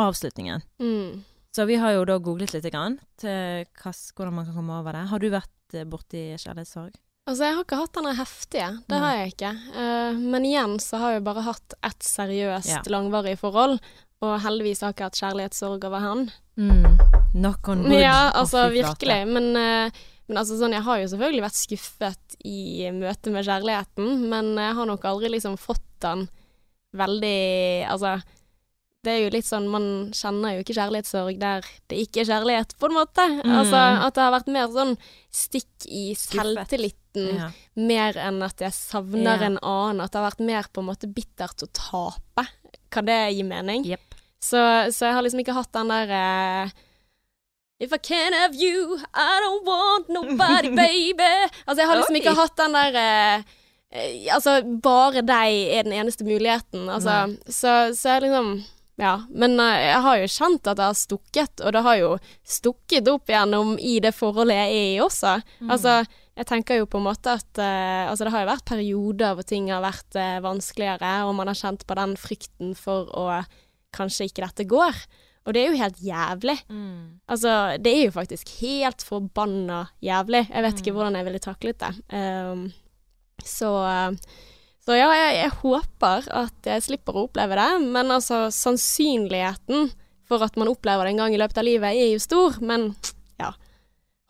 [0.00, 0.64] avslutningen.
[0.80, 1.24] Mm.
[1.54, 5.04] Så vi har jo da googlet litt grann til hvordan man kan komme over det.
[5.12, 6.96] Har du vært eh, borti kjærlighetssorg?
[7.24, 8.66] Altså, jeg har ikke hatt denne heftige.
[8.90, 9.50] Det har jeg ikke.
[9.72, 12.82] Uh, men igjen så har jeg bare hatt ett seriøst, Ja.
[12.92, 13.78] langvarig forhold.
[14.24, 16.26] Og heldigvis har jeg ikke hatt kjærlighetssorg over han.
[16.60, 16.98] Mm.
[17.32, 17.96] Knock on wood.
[17.96, 19.26] Ja, altså virkelig.
[19.28, 19.90] Men, uh,
[20.26, 24.74] Men altså sånn, jeg har jo selvfølgelig vært skuffet i møte med kjærligheten, men jeg
[24.78, 26.22] har nok aldri liksom fått den
[26.96, 28.22] veldig Altså,
[29.04, 31.60] det er jo litt sånn Man kjenner jo ikke kjærlighetssorg der
[31.92, 33.26] det ikke er kjærlighet, på en måte.
[33.44, 34.96] Altså at det har vært mer sånn
[35.28, 36.40] stikk i Skuffet.
[37.14, 37.50] Selvtilliten, Ja.
[37.76, 39.46] mer enn at jeg savner Ja.
[39.46, 40.00] en annen.
[40.00, 42.46] At det har vært mer på en måte bittert å tape.
[42.90, 43.84] Kan det gi mening?
[43.84, 44.00] Yep.
[44.40, 44.58] Så,
[44.92, 46.70] så jeg har liksom ikke hatt den der eh,
[47.80, 51.48] If I can't have you, I don't want nobody, baby.
[51.66, 53.42] Altså, jeg har liksom ikke hatt den der eh,
[54.34, 56.88] Altså, bare deg er den eneste muligheten.
[56.88, 58.64] Altså, så, så jeg liksom
[58.98, 59.24] Ja.
[59.30, 63.08] Men eh, jeg har jo kjent at det har stukket, og det har jo stukket
[63.10, 65.42] opp igjennom i det forholdet jeg er i også.
[65.68, 66.04] Altså,
[66.36, 69.46] jeg tenker jo på en måte at eh, Altså, det har jo vært perioder hvor
[69.46, 73.26] ting har vært eh, vanskeligere, og man har kjent på den frykten for å
[73.94, 74.96] kanskje ikke dette går.
[75.46, 76.56] Og det er jo helt jævlig.
[76.72, 77.20] Mm.
[77.30, 77.52] Altså,
[77.84, 80.46] det er jo faktisk helt forbanna jævlig.
[80.48, 80.96] Jeg vet ikke Mm.
[80.98, 81.92] hvordan jeg ville taklet det.
[82.16, 82.62] Um,
[83.44, 83.70] så,
[84.82, 89.92] så ja, jeg, jeg håper at jeg slipper å oppleve det, men altså, sannsynligheten
[90.24, 92.56] for at man opplever det en gang i løpet av livet, er jo stor.
[92.64, 92.94] Men.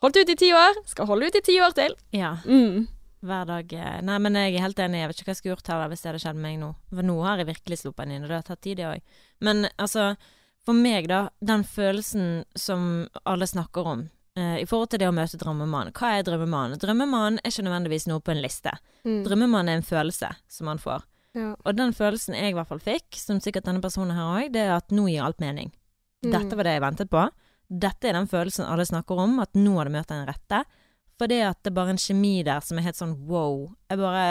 [0.03, 1.95] Holdt ut i ti år, skal holde ut i ti år til.
[2.15, 2.35] Ja.
[2.45, 2.87] Mm.
[3.25, 5.01] Hver dag eh, Nei, men jeg er helt enig.
[5.01, 6.71] Jeg vet ikke hva jeg skulle gjort heller hvis det hadde skjedd meg nå.
[6.91, 9.15] For nå har jeg virkelig sluppet den inn, og det har tatt tid, det òg.
[9.45, 10.11] Men altså,
[10.65, 12.85] for meg, da, den følelsen som
[13.23, 14.05] alle snakker om
[14.37, 15.95] eh, i forhold til det å møte drømmemannen.
[15.95, 16.81] Hva er drømmemannen?
[16.81, 18.75] Drømmemannen er ikke nødvendigvis noe på en liste.
[19.07, 19.23] Mm.
[19.27, 21.07] Drømmemannen er en følelse som man får.
[21.35, 21.53] Ja.
[21.65, 24.67] Og den følelsen jeg i hvert fall fikk, som sikkert denne personen her òg, det
[24.67, 25.73] er at nå gir alt mening.
[26.23, 26.31] Mm.
[26.31, 27.25] Dette var det jeg ventet på.
[27.69, 30.63] Dette er den følelsen alle snakker om, at nå har du møtt den rette.
[31.19, 33.69] For det at det er bare en kjemi der som er helt sånn wow.
[33.89, 34.25] Jeg bare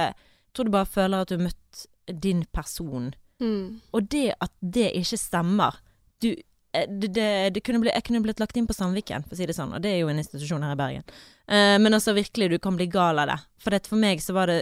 [0.54, 1.84] tror du bare føler at du har møtt
[2.22, 3.12] din person.
[3.42, 3.80] Mm.
[3.96, 5.80] Og det at det ikke stemmer
[6.22, 6.30] du,
[6.76, 9.38] eh, det, det, det kunne bli, Jeg kunne blitt lagt inn på Sandviken, for å
[9.40, 11.06] si det sånn, og det er jo en institusjon her i Bergen.
[11.48, 13.38] Eh, men altså virkelig, du kan bli gal av det.
[13.60, 14.60] For det, for meg så var det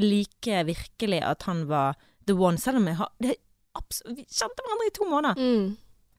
[0.00, 3.36] like virkelig at han var the one, selv om jeg har det,
[3.76, 5.42] absolutt, Vi kjente hverandre i to måneder.
[5.42, 5.76] Mm.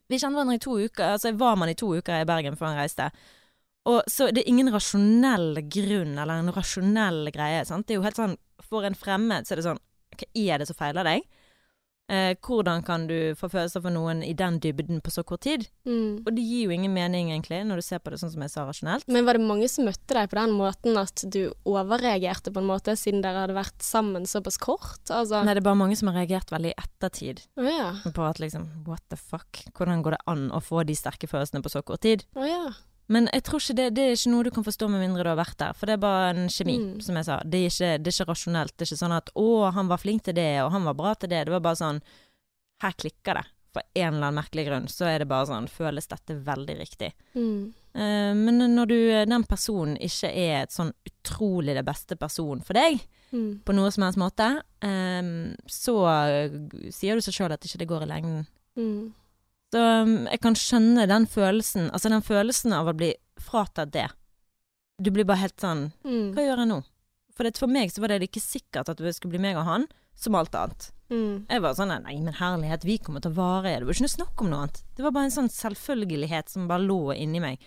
[0.08, 1.14] Vi kjente hverandre i to uker.
[1.14, 3.10] Altså, jeg var man i to uker i Bergen før han reiste.
[3.88, 7.64] Og så det er ingen rasjonell grunn, eller en rasjonell greie.
[7.68, 7.88] Sant?
[7.88, 9.84] Det er jo helt sånn For en fremmed så er det sånn
[10.18, 11.28] Hva er det som feiler deg?
[12.08, 15.66] Eh, hvordan kan du få følelser for noen i den dybden på så kort tid?
[15.84, 16.22] Mm.
[16.24, 18.54] Og det gir jo ingen mening, egentlig, når du ser på det sånn som jeg
[18.54, 19.08] sa rasjonelt.
[19.12, 22.70] Men var det mange som møtte deg på den måten at du overreagerte på en
[22.70, 25.04] måte, siden dere hadde vært sammen såpass kort?
[25.12, 27.90] Altså Nei, det er bare mange som har reagert veldig i ettertid Oh, ja.
[28.08, 29.66] på at liksom What the fuck?
[29.76, 32.24] Hvordan går det an å få de sterke følelsene på så kort tid?
[32.40, 32.72] Oh, ja.
[33.10, 35.30] Men jeg tror ikke det, det er ikke noe du kan forstå med mindre du
[35.30, 35.74] har vært der.
[35.74, 37.02] For det er bare en kjemi, Mm.
[37.02, 37.38] som jeg sa.
[37.46, 38.74] Det er, ikke, det er ikke rasjonelt.
[38.78, 41.14] Det er ikke sånn at 'å, han var flink til det, og han var bra
[41.16, 41.46] til det'.
[41.46, 42.02] Det var bare sånn
[42.82, 43.46] Her klikker det.
[43.74, 47.12] For en eller annen merkelig grunn så er det bare sånn Føles dette veldig riktig?
[47.36, 47.74] Mm.
[47.96, 52.74] Uh, men når du, den personen ikke er et sånn utrolig det beste person for
[52.74, 53.02] deg,
[53.34, 53.60] Mm.
[53.66, 55.96] på noe som helst måte, um, så
[56.94, 58.48] sier du seg sjøl at ikke det går i lengden.
[59.74, 59.82] Så
[60.32, 63.12] jeg kan skjønne den følelsen, altså den følelsen av å bli
[63.44, 64.08] fratatt det.
[64.98, 66.34] Du blir bare helt sånn Mm.
[66.34, 66.84] Hva gjør jeg nå?
[67.36, 69.68] For det, for meg så var det ikke sikkert at det skulle bli meg og
[69.68, 70.88] han, som alt annet.
[71.12, 71.46] Mm.
[71.48, 73.76] Jeg var sånn Nei, men herlighet, vi kommer til å vare.
[73.78, 74.80] Det var ikke noe snakk om noe annet.
[74.98, 77.62] Det var bare en sånn selvfølgelighet som bare lå inni meg.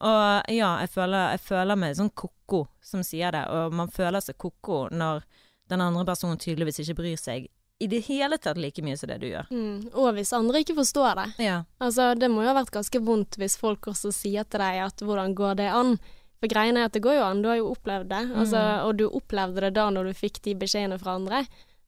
[0.00, 4.22] Og ja, jeg føler, jeg føler meg sånn ko-ko som sier det, og man føler
[4.24, 5.24] seg ko-ko når
[5.70, 7.48] den andre personen tydeligvis ikke bryr seg
[7.80, 9.46] i det hele tatt like mye som det du gjør.
[9.50, 9.90] Mm.
[9.96, 11.28] Og hvis andre ikke forstår det.
[11.46, 11.62] Ja.
[11.80, 15.00] Altså, det må jo ha vært ganske vondt hvis folk også sier til deg at
[15.00, 15.94] hvordan går det an?
[16.40, 18.20] For greien er at det går jo an, du har jo opplevd det.
[18.36, 21.42] Altså, og du opplevde det da når du fikk de beskjedene fra andre.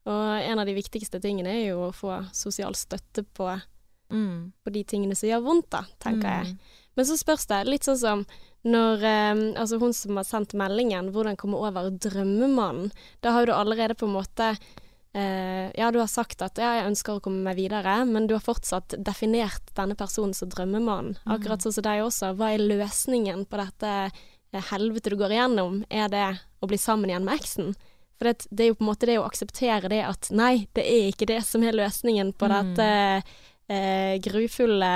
[0.09, 3.53] Og en av de viktigste tingene er jo å få sosial støtte på,
[4.13, 4.53] Mm.
[4.65, 6.45] på de tingene som gjør vondt, da, tenker Mm.
[6.45, 6.57] jeg.
[6.97, 8.27] Men så spørs det, litt sånn som
[8.65, 12.93] når eh, Altså hun som har sendt meldingen, hvordan komme over drømmemannen.
[13.23, 14.59] Da har du allerede på en måte
[15.15, 18.41] Ja, du har sagt at ja, jeg ønsker å komme meg videre, men du har
[18.41, 21.19] fortsatt definert denne personen som drømmemannen.
[21.29, 22.31] Akkurat sånn som deg også.
[22.39, 25.83] Hva er løsningen på dette eh, helvete du går igjennom?
[25.93, 26.25] Er det
[26.65, 27.75] å bli sammen igjen med eksen?
[28.17, 30.85] For det, det er jo på en måte det å akseptere det at nei, det
[30.89, 32.55] er ikke det som er løsningen på Mm.
[32.57, 32.89] dette
[33.69, 34.93] eh, grufulle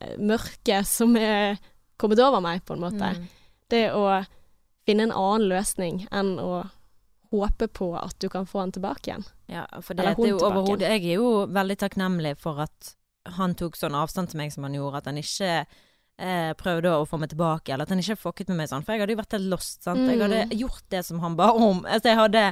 [0.00, 1.58] eh, mørket som er
[2.00, 3.12] kommet over meg, på en måte.
[3.18, 3.26] Mm.
[3.68, 4.24] Det å
[4.86, 6.64] finne en annen løsning enn å
[7.32, 9.24] håpe på at du kan få han tilbake igjen.
[9.52, 12.92] Ja, for det, det er jo overhodet Jeg er jo veldig takknemlig for at
[13.38, 15.50] han tok sånn avstand til meg som han gjorde, at han ikke
[16.18, 18.94] eh, prøvde å få meg tilbake, eller at han ikke fucket med meg sånn, for
[18.94, 20.04] jeg hadde jo vært helt lost, sant.
[20.10, 20.56] Jeg hadde Mm.
[20.58, 21.84] gjort det som han ba om.
[21.86, 22.42] Altså, jeg hadde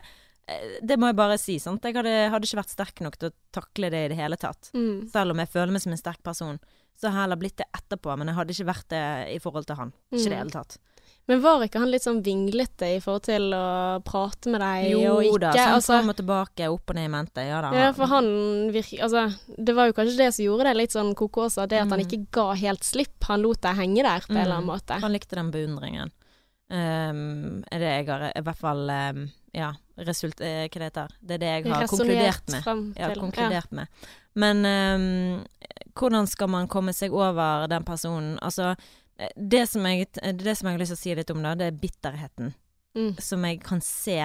[0.49, 1.83] eh, Det må jeg bare si, sant.
[1.85, 4.71] Jeg hadde, hadde ikke vært sterk nok til å takle det i det hele tatt.
[4.75, 5.09] Mm.
[5.13, 6.59] Selv om jeg føler meg som en sterk person.
[7.01, 9.67] Så har jeg heller blitt det etterpå, men jeg hadde ikke vært det i forhold
[9.67, 9.93] til han.
[10.13, 10.39] Ikke i det Mm.
[10.43, 10.79] hele tatt.
[11.31, 13.67] Men var ikke han litt sånn vinglete i forhold til å
[14.03, 17.07] prate med deg Jo og ikke da, sånn altså, fram og tilbake, opp og ned
[17.07, 17.45] i mente.
[17.47, 17.71] Ja da.
[17.77, 18.31] Ja, for han
[18.75, 19.23] virker Altså,
[19.57, 22.07] det var jo kanskje det som gjorde det litt sånn kokosa, det at han Mm.
[22.09, 23.15] ikke ga helt slipp.
[23.31, 24.75] Han lot deg henge der på en eller annen Mm.
[24.75, 25.01] måte.
[25.01, 26.11] Han likte den beundringen.
[26.71, 30.39] Um, er det jeg har I hvert fall um, Ja, result...
[30.41, 31.35] Uh, hva det heter det?
[31.35, 32.97] er det jeg har konkludert med.
[32.97, 33.77] Ja, konkludert ja.
[33.81, 33.87] med.
[34.35, 35.45] Men um,
[35.99, 38.39] hvordan skal man komme seg over den personen?
[38.43, 38.77] Altså,
[39.37, 41.67] det som, jeg, det som jeg har lyst til å si litt om, da, det
[41.71, 42.55] er bitterheten.
[42.97, 43.13] Mm.
[43.23, 44.17] Som jeg kan se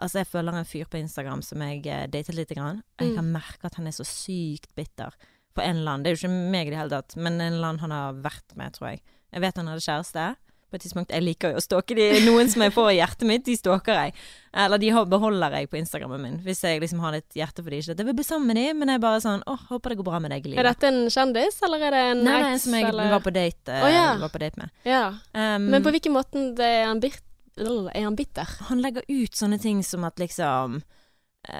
[0.00, 2.78] Altså, jeg følger en fyr på Instagram som jeg eh, datet lite grann.
[2.98, 3.16] Jeg Mm.
[3.18, 5.12] kan merke at han er så sykt bitter.
[5.54, 6.02] på en eller annen.
[6.02, 8.14] Det er jo ikke meg i det hele tatt, men en eller annen han har
[8.24, 9.02] vært med, tror jeg.
[9.32, 10.36] Jeg vet han hadde kjæreste.
[10.74, 12.08] På et tidspunkt, Jeg liker jo å stalke de.
[12.26, 14.14] Noen som jeg får i hjertet mitt, de stalker jeg.
[14.58, 16.38] Eller de beholder jeg på Instagrammen min.
[16.42, 17.78] Hvis jeg liksom har litt hjerte for de.
[17.78, 19.94] Ikke at jeg vil bli sammen med de, men jeg er bare sånn åh, håper
[19.94, 22.34] det går bra med deg i Er dette en kjendis, eller er det en Nei,
[22.34, 24.08] det er en som jeg var på date, Å, ja.
[24.24, 24.74] var på date med.
[24.90, 25.04] Ja.
[25.30, 27.14] Um, Men på hvilken måte er han, bir
[27.54, 28.50] er han bitter?
[28.66, 30.80] han legger ut sånne ting som at liksom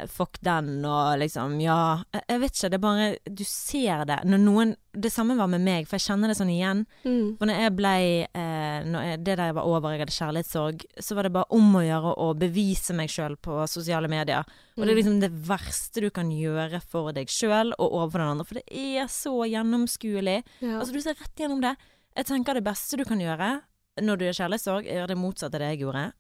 [0.09, 2.70] Fuck den, og liksom Ja, jeg, vet ikke.
[2.70, 4.16] Det er bare Du ser det.
[4.25, 6.85] Når noen Det samme var med meg, for jeg kjenner det sånn igjen.
[7.05, 7.37] Mm.
[7.38, 7.92] For når jeg ble
[8.33, 11.83] eh, Det der jeg var over, jeg hadde kjærlighetssorg, så var det bare om å
[11.85, 14.44] gjøre å bevise meg sjøl på sosiale medier.
[14.77, 15.01] Og det er Mm.
[15.03, 18.44] liksom det verste du kan gjøre for deg sjøl og overfor den andre.
[18.49, 20.42] For det er så gjennomskuelig.
[20.61, 20.79] ja.
[20.81, 21.77] Altså, du ser rett gjennom det.
[22.16, 23.61] Jeg tenker det beste du kan gjøre
[24.01, 26.12] når du er kjærlighetssorg, er det motsatte av det jeg gjorde.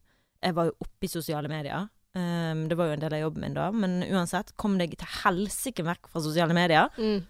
[0.44, 1.88] Jeg var jo oppe i sosiale medier.
[2.14, 5.10] Um, det var jo en del av jobben min da, men uansett, kom deg til
[5.24, 6.92] helsike vekk fra sosiale medier.
[6.94, 7.24] Mm.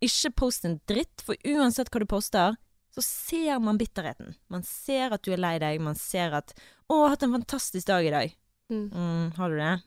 [0.00, 2.56] Ikke post en dritt, for uansett hva du poster,
[2.94, 4.34] så ser man bitterheten.
[4.50, 7.36] Man ser at du er lei deg, man ser at 'Å, jeg har hatt en
[7.36, 8.34] fantastisk dag i dag'.
[8.70, 8.86] Mm.
[8.90, 9.82] Mm, har du det?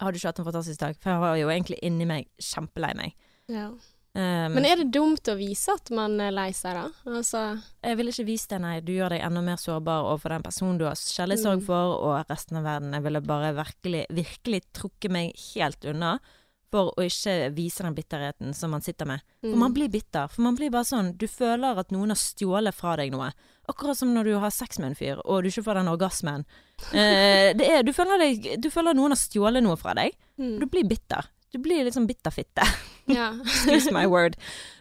[0.00, 0.96] Har du ikke hatt en fantastisk dag?
[0.96, 3.14] For jeg var jo egentlig inni meg kjempelei meg.
[3.48, 3.66] Ja.
[4.10, 6.88] Um, Men er det dumt å vise at man er lei seg, da?
[7.14, 7.42] Altså
[7.78, 8.72] Jeg vil ikke vise det, nei.
[8.82, 11.66] Du gjør deg enda mer sårbar overfor den personen du har kjærlighetssorg Mm.
[11.68, 12.92] for, og resten av verden.
[12.96, 16.16] Jeg ville bare virkelig, virkelig trukket meg helt unna
[16.70, 19.22] for å ikke vise den bitterheten som man sitter med.
[19.40, 19.58] For mm.
[19.62, 20.26] man blir bitter.
[20.30, 23.30] For man blir bare sånn Du føler at noen har stjålet fra deg noe.
[23.70, 26.44] Akkurat som når du har sex med en fyr, og du ikke får den orgasmen.
[26.94, 30.14] Eh, det er, du, føler deg, du føler noen har stjålet noe fra deg.
[30.40, 30.58] mm.
[30.58, 31.26] Du blir bitter.
[31.52, 32.64] Du blir litt sånn bitterfitte.
[33.10, 33.32] Ja.
[33.44, 34.36] Excuse my word.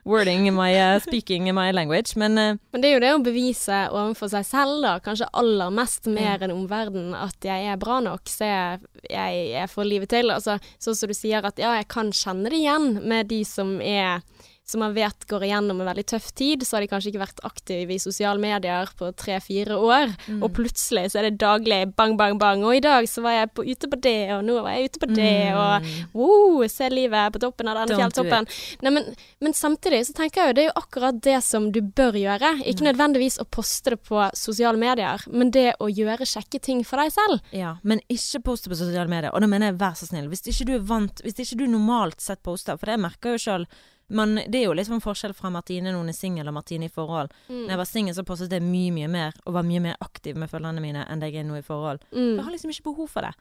[0.05, 2.15] Wording my uh, speaking my language.
[2.15, 5.73] Men uh, Men det er jo det å bevise overfor seg selv, da, kanskje aller
[5.75, 10.13] mest mer enn omverdenen, at jeg er bra nok, så jeg, jeg, jeg får livet
[10.13, 10.31] til.
[10.33, 13.77] Altså, sånn som du sier at ja, jeg kan kjenne det igjen med de som
[13.81, 14.23] er
[14.69, 17.41] som man vet går igjennom en veldig tøff tid, så har de kanskje ikke vært
[17.47, 20.43] aktive i sosiale medier på tre-fire år, Mm.
[20.45, 23.49] og plutselig så er det daglig bang, bang, bang, og i dag så var jeg
[23.55, 26.89] på, ute på det, og nå var jeg ute på det, og mm, Wow, se
[26.91, 28.47] livet på toppen av denne fjelltoppen.
[28.85, 29.09] Nei, men,
[29.41, 32.51] men samtidig så tenker jeg jo det er jo akkurat det som du bør gjøre.
[32.69, 37.01] Ikke nødvendigvis å poste det på sosiale medier, men det å gjøre kjekke ting for
[37.01, 37.39] deg selv.
[37.55, 39.31] Ja, men ikke poste på sosiale medier.
[39.33, 40.27] Og da mener jeg vær så snill.
[40.29, 43.39] Hvis ikke du er vant Hvis ikke du normalt sett poster, for det merker jeg
[43.39, 43.65] jo sjøl
[44.09, 46.93] Det er jo litt sånn forskjell fra Martine når hun er singel og Martine i
[46.93, 47.33] forhold.
[47.47, 47.61] Mm.
[47.61, 50.39] Når jeg var singel, så postet jeg mye, mye mer, og var mye mer aktiv
[50.39, 52.01] med følgerne mine enn det jeg er nå i forhold.
[52.11, 52.35] Mm.
[52.39, 53.35] Jeg har liksom ikke behov for det.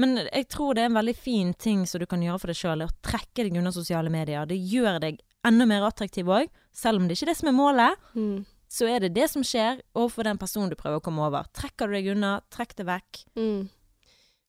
[0.00, 2.60] Men jeg tror det er en veldig fin ting som du kan gjøre for deg
[2.60, 4.46] sjøl, å trekke deg unna sosiale medier.
[4.48, 7.56] Det gjør deg enda mer attraktiv òg, selv om det ikke er det som er
[7.58, 8.08] målet.
[8.14, 8.38] Mm.
[8.70, 11.48] Så er det det som skjer overfor den personen du prøver å komme over.
[11.56, 13.22] Trekker du deg unna, trekk det vekk.
[13.34, 13.64] Mm.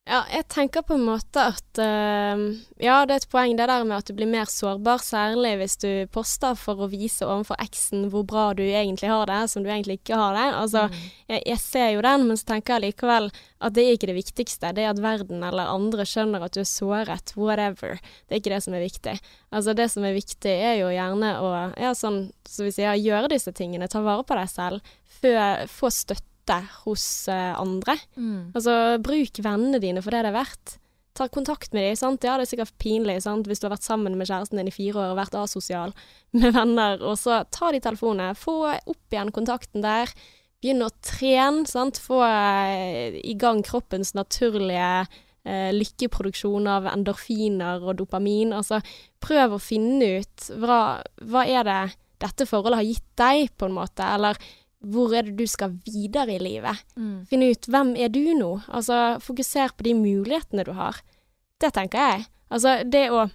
[0.09, 2.39] Ja, jeg tenker på en måte at eh,
[2.81, 5.75] Ja, det er et poeng det der med at du blir mer sårbar, særlig hvis
[5.83, 9.69] du poster for å vise overfor eksen hvor bra du egentlig har det, som du
[9.69, 10.47] egentlig ikke har det.
[10.57, 10.87] Altså,
[11.29, 13.29] jeg, jeg ser jo den, men så tenker jeg likevel
[13.61, 14.73] at det er ikke det viktigste.
[14.73, 18.01] Det er at verden eller andre skjønner at du er såret, whatever.
[18.25, 19.15] Det er ikke det som er viktig.
[19.53, 23.29] Altså, det som er viktig, er jo gjerne å, ja, sånn som vi sier, gjøre
[23.37, 25.37] disse tingene, ta vare på deg selv, fø,
[25.69, 26.30] få støtte
[26.85, 27.97] hos eh, andre.
[28.15, 28.51] Mm.
[28.55, 30.77] Altså, bruk vennene dine for det det er verdt.
[31.17, 31.95] Ta kontakt med dem.
[31.99, 32.23] sant?
[32.23, 33.47] Ja, det er sikkert pinlig sant?
[33.47, 35.95] hvis du har vært sammen med kjæresten din i fire år og vært asosial
[36.39, 38.35] med venner, og så ta de telefonene.
[38.35, 40.11] Få opp igjen kontakten der.
[40.61, 41.65] Begynn å trene.
[41.67, 41.99] sant?
[41.99, 45.07] Få eh, i gang kroppens naturlige
[45.43, 48.53] eh, lykkeproduksjon av endorfiner og dopamin.
[48.55, 48.79] Altså,
[49.21, 51.81] prøv å finne ut hva, hva er det
[52.21, 54.37] dette forholdet har gitt deg, på en måte, eller
[54.81, 56.79] hvor er det du skal videre i livet?
[56.97, 57.25] Mm.
[57.29, 58.51] Finne ut hvem er du nå?
[58.73, 60.97] Altså, fokuser på de mulighetene du har.
[61.61, 62.25] Det tenker jeg.
[62.49, 63.27] Altså, det å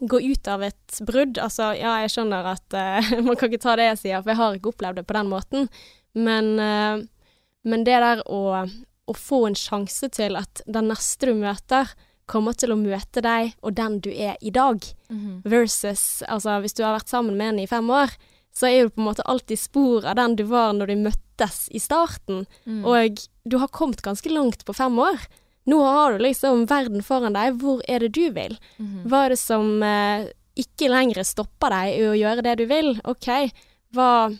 [0.00, 3.74] gå ut av et brudd Altså, ja, jeg skjønner at uh, man kan ikke ta
[3.76, 5.68] det jeg sier, for jeg har ikke opplevd det på den måten,
[6.16, 7.02] men, uh,
[7.68, 8.40] men det der å,
[9.04, 11.92] å få en sjanse til at den neste du møter,
[12.30, 15.40] kommer til å møte deg og den du er i dag, Mhm.
[15.42, 18.12] versus altså hvis du har vært sammen med en i fem år,
[18.52, 21.68] så er du på en måte alltid spor av den du var når du møttes
[21.70, 22.84] i starten, Mm.
[22.84, 25.18] og du har kommet ganske langt på fem år.
[25.66, 27.54] Nå har du liksom verden foran deg.
[27.60, 28.58] Hvor er det du vil?
[28.78, 29.04] Mhm.
[29.08, 30.26] Hva er det som eh,
[30.56, 33.00] ikke lenger stopper deg i å gjøre det du vil?
[33.04, 33.50] OK,
[33.94, 34.36] hva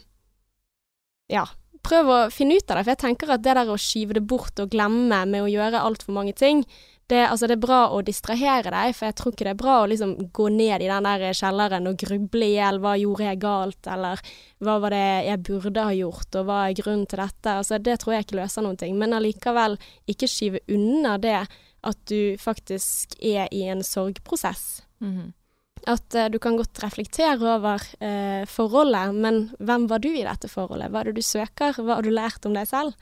[1.31, 1.47] Ja.
[1.83, 4.27] Prøv å finne ut av det, for jeg tenker at det der å skyve det
[4.29, 6.67] bort og glemme med å gjøre altfor mange ting,
[7.11, 9.79] det, altså det er bra å distrahere deg, for jeg tror ikke det er bra
[9.83, 13.41] å liksom gå ned i den der kjelleren og gruble i hjel hva gjorde jeg
[13.43, 14.23] galt, eller
[14.63, 17.57] hva var det jeg burde ha gjort, og hva er grunnen til dette.
[17.63, 19.77] Altså det tror jeg ikke løser noen ting, men allikevel
[20.11, 21.43] ikke skyve unna det
[21.91, 24.83] at du faktisk er i en sorgprosess.
[25.05, 25.35] Mhm.
[25.89, 30.51] At uh, du kan godt reflektere over uh, forholdet, men hvem var du i dette
[30.53, 30.91] forholdet?
[30.93, 31.79] Hva er det du søker?
[31.81, 32.93] Hva har du lært om deg selv?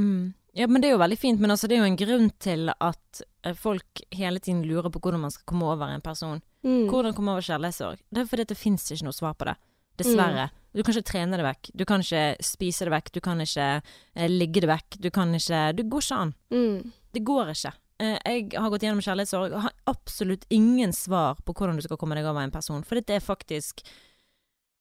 [0.00, 0.32] Mm.
[0.54, 2.70] Ja, men det er jo veldig fint, men altså, det er jo en grunn til
[2.72, 6.42] at eh, folk hele tiden lurer på hvordan man skal komme over en person.
[6.62, 6.86] Mm.
[6.90, 8.02] Hvordan komme over kjærlighetssorg?
[8.08, 9.56] Det er fordi det fins ikke noe svar på det.
[9.98, 10.48] Dessverre.
[10.74, 11.70] Du kan ikke trene det vekk.
[11.78, 13.12] Du kan ikke spise det vekk.
[13.14, 14.98] Du kan ikke eh, ligge det vekk.
[15.02, 16.34] Du kan ikke Det går ikke an.
[16.54, 16.92] Mm.
[17.14, 17.74] Det går ikke.
[18.02, 21.98] Eh, jeg har gått gjennom kjærlighetssorg og har absolutt ingen svar på hvordan du skal
[22.00, 22.82] komme deg over en person.
[22.86, 23.84] For dette er faktisk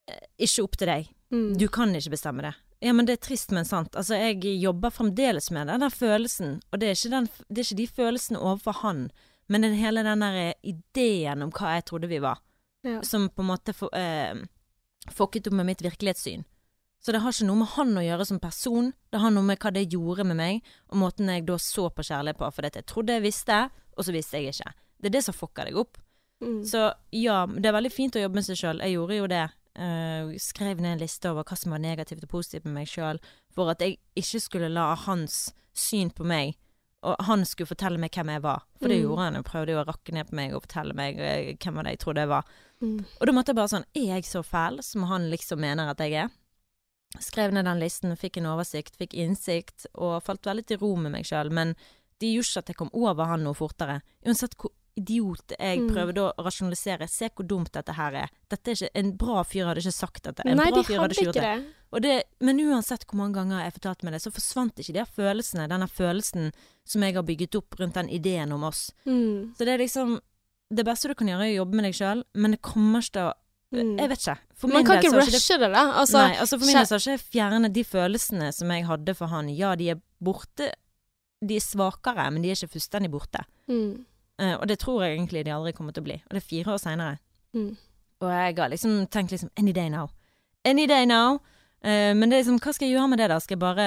[0.09, 1.11] eh, ikke opp til deg.
[1.33, 1.51] Mm.
[1.61, 2.55] Du kan ikke bestemme det.
[2.83, 3.93] Ja, men det er trist, men sant.
[3.95, 7.67] Altså, jeg jobber fremdeles med den der følelsen, og det er ikke, den, det er
[7.69, 9.05] ikke de følelsene overfor han,
[9.47, 12.41] men den, hele den der eh, ideen om hva jeg trodde vi var,
[12.83, 12.97] Ja.
[13.07, 14.35] som på en måte for, eh,
[15.15, 16.43] fucket opp med mitt virkelighetssyn.
[17.03, 19.59] Så det har ikke noe med han å gjøre som person, det har noe med
[19.59, 20.61] hva det gjorde med meg,
[20.91, 24.11] og måten jeg da så på kjærlighet på, for jeg trodde jeg visste, og så
[24.15, 24.73] visste jeg ikke.
[24.99, 25.97] Det er det som fucker deg opp.
[26.43, 26.63] Mm.
[26.67, 28.79] Så ja, det er veldig fint å jobbe med seg sjøl.
[28.83, 29.43] Jeg gjorde jo det.
[29.75, 33.17] Eh, skrev ned en liste over hva som var negativt og positivt med meg sjøl,
[33.53, 36.55] for at jeg ikke skulle la hans syn på meg
[37.03, 38.61] og han skulle fortelle meg hvem jeg var.
[38.79, 39.03] For det Mm.
[39.03, 39.33] gjorde han.
[39.35, 41.91] Han prøvde jo å rakke ned på meg og fortelle meg eh, hvem av det
[41.91, 42.45] jeg trodde jeg var.
[42.81, 42.99] Mm.
[43.19, 45.97] Og da måtte jeg bare sånn Er jeg så fæl som han liksom mener at
[45.99, 46.29] jeg er?
[47.19, 51.11] Skrev ned den listen, fikk en oversikt, fikk innsikt, og falt veldig til ro med
[51.11, 51.51] meg sjøl.
[51.51, 51.75] Men
[52.19, 54.01] det gjorde ikke at jeg kom over han noe fortere.
[54.25, 55.89] Uansett hvor idiot jeg Mm.
[55.89, 57.07] prøvde å rasjonalisere.
[57.09, 58.29] Se hvor dumt dette her er.
[58.49, 60.43] Dette er ikke, en bra fyr hadde ikke sagt dette.
[60.45, 62.01] En Nei, bra de fyr hadde ikke gjort det.
[62.03, 62.23] det.
[62.41, 65.67] Men uansett hvor mange ganger jeg fortalte meg det, så forsvant ikke de her følelsene.
[65.69, 66.51] Denne følelsen
[66.85, 68.91] som jeg har bygget opp rundt den ideen om oss.
[69.05, 69.55] Mm.
[69.55, 70.19] Så det er liksom
[70.73, 73.11] Det beste du kan gjøre, er å jobbe med deg sjøl, men det kommer ikke
[73.11, 73.33] til å
[73.73, 73.97] Mm.
[73.97, 74.37] Jeg vet ikke.
[74.69, 75.93] Man kan ikke rushe det, da.
[75.99, 78.85] Altså, Nei, altså for min del så har ikke jeg fjernet de følelsene som jeg
[78.85, 79.49] hadde for han.
[79.49, 80.71] Ja, de er borte.
[81.43, 83.43] De er svakere, men de er ikke fullstendig borte.
[83.67, 84.05] mm.
[84.41, 86.19] Eh, og det tror jeg egentlig de aldri kommer til å bli.
[86.25, 87.17] Og det er fire år seinere.
[87.53, 87.71] Mm.
[88.23, 90.09] Og jeg har liksom tenkt liksom Any day now.
[90.65, 91.39] Any day now.
[91.83, 93.37] Uh, men det er liksom, hva skal jeg gjøre med det, da?
[93.43, 93.85] Skal jeg bare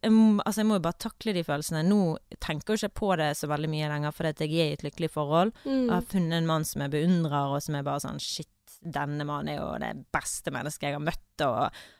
[0.00, 1.82] jeg må, Altså, jeg må jo bare takle de følelsene.
[1.84, 2.00] Nå
[2.40, 5.10] tenker jo ikke på det så veldig mye lenger, fordi jeg er i et lykkelig
[5.12, 5.52] forhold.
[5.66, 5.82] Mm.
[5.82, 8.48] Jeg har funnet en mann som jeg beundrer, og som er bare sånn Shit,
[8.80, 11.58] denne mannen er jo det beste mennesket jeg har møtt, og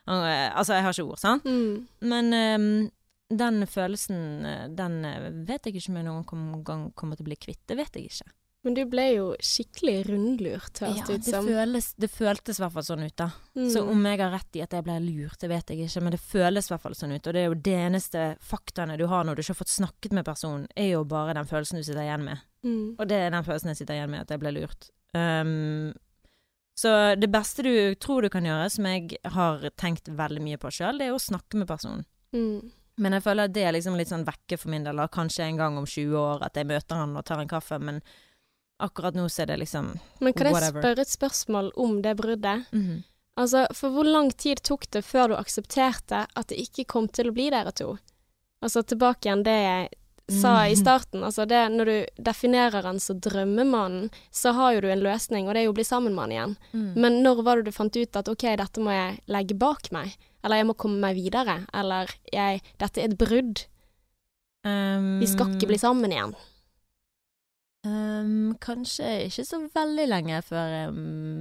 [0.09, 1.45] og eh, Altså, jeg har ikke ord, sant?
[1.45, 1.89] Mm.
[2.09, 2.69] Men eh,
[3.29, 7.31] den følelsen, eh, den eh, vet jeg ikke om jeg noen gang kommer til å
[7.31, 7.65] bli kvitt.
[7.69, 8.31] Det vet jeg ikke.
[8.67, 11.47] Men du ble jo skikkelig rundlurt, høres det ut som.
[11.47, 13.29] føles, det føltes i hvert fall sånn ut, da.
[13.55, 13.69] Mm.
[13.71, 16.17] Så om jeg har rett i at jeg ble lurt, det vet jeg ikke, men
[16.17, 17.23] det føles i hvert fall sånn ut.
[17.23, 20.17] Og det er jo det eneste faktaene du har når du ikke har fått snakket
[20.19, 22.45] med personen, er jo bare den følelsen du sitter igjen med.
[22.67, 22.85] mm.
[22.99, 24.91] Og det er den følelsen jeg sitter igjen med, at jeg ble lurt.
[25.15, 25.95] Um,
[26.79, 27.73] så det beste du
[28.03, 31.23] tror du kan gjøre, som jeg har tenkt veldig mye på sjøl, det er å
[31.23, 32.05] snakke med personen.
[32.35, 32.75] Mm.
[32.99, 34.97] Men jeg føler at det er liksom litt sånn vekke for min del.
[35.09, 38.01] Kanskje en gang om 20 år at jeg møter han og tar en kaffe, men
[38.81, 40.25] akkurat nå så er det liksom whatever.
[40.25, 42.67] Men kan jeg spørre et spørsmål om det bruddet?
[42.73, 43.05] mhm.
[43.39, 47.29] Altså, for hvor lang tid tok det før du aksepterte at det ikke kom til
[47.31, 47.93] å bli dere to?
[48.61, 49.89] Altså tilbake igjen det jeg
[50.41, 50.81] sa i Mhm.
[50.81, 51.23] starten.
[51.23, 55.55] Altså det, når du definerer han som drømmemannen, så har jo du en løsning, og
[55.55, 56.57] det er jo å bli sammen med han igjen.
[56.75, 56.97] Mm.
[56.97, 60.17] Men når var det du fant ut at ok, dette må jeg legge bak meg?
[60.45, 61.61] Eller jeg må komme meg videre?
[61.75, 63.65] Eller jeg, dette er et brudd.
[64.67, 66.35] Um, Vi skal ikke bli sammen igjen.
[67.87, 70.95] um, Kanskje ikke så veldig lenge før jeg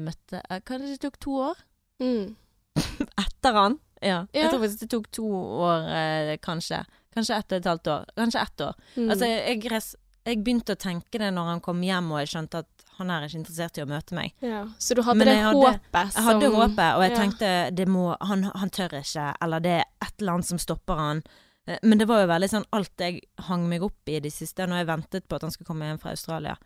[0.06, 1.62] møtte eh, Kanskje det tok to år?
[2.04, 2.36] Mm.
[3.26, 3.80] Etter han?
[4.02, 4.20] Ja.
[4.32, 4.44] Ja.
[4.44, 5.28] Jeg tror faktisk det tok to
[5.66, 6.84] år, eh, kanskje.
[7.18, 8.04] Kanskje ett og et halvt år.
[8.20, 8.76] Kanskje ett år.
[8.96, 9.08] Mm.
[9.10, 9.82] Altså, jeg,
[10.28, 13.26] jeg begynte å tenke det når han kom hjem og jeg skjønte at han er
[13.28, 14.34] ikke interessert i å møte meg.
[14.42, 14.66] ja.
[14.80, 17.18] Så du hadde Men det hadde- håpet Jeg hadde som håpet, og jeg ja.
[17.18, 20.96] tenkte det må, han, han tør ikke, eller det er et eller annet som stopper
[21.02, 21.24] han.
[21.68, 24.66] Eh, Men det var jo veldig sånn alt jeg hang meg opp i de siste,
[24.68, 26.58] når jeg ventet på at han skulle komme hjem fra Australia.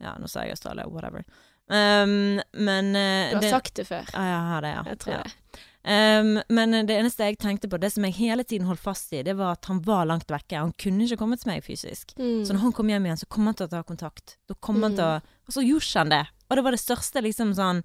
[0.00, 1.24] Ja, nå sa jeg Australia, whatever.
[1.68, 4.06] Um, men uh, Du har det, sagt det før.
[4.14, 4.82] Ja, jeg har det, ja.
[4.86, 5.22] Jeg tror ja.
[5.22, 5.60] det.
[5.84, 9.22] Um, men det eneste jeg tenkte på, det som jeg hele tiden holdt fast i,
[9.22, 10.58] det var at han var langt vekke.
[10.58, 12.12] Han kunne ikke kommet til meg fysisk.
[12.18, 12.44] Mm.
[12.44, 14.36] Så når han kom hjem igjen, så kom han til å ta kontakt.
[14.48, 16.26] Til å Og så gjorde han det.
[16.50, 17.84] Og det var det største liksom sånn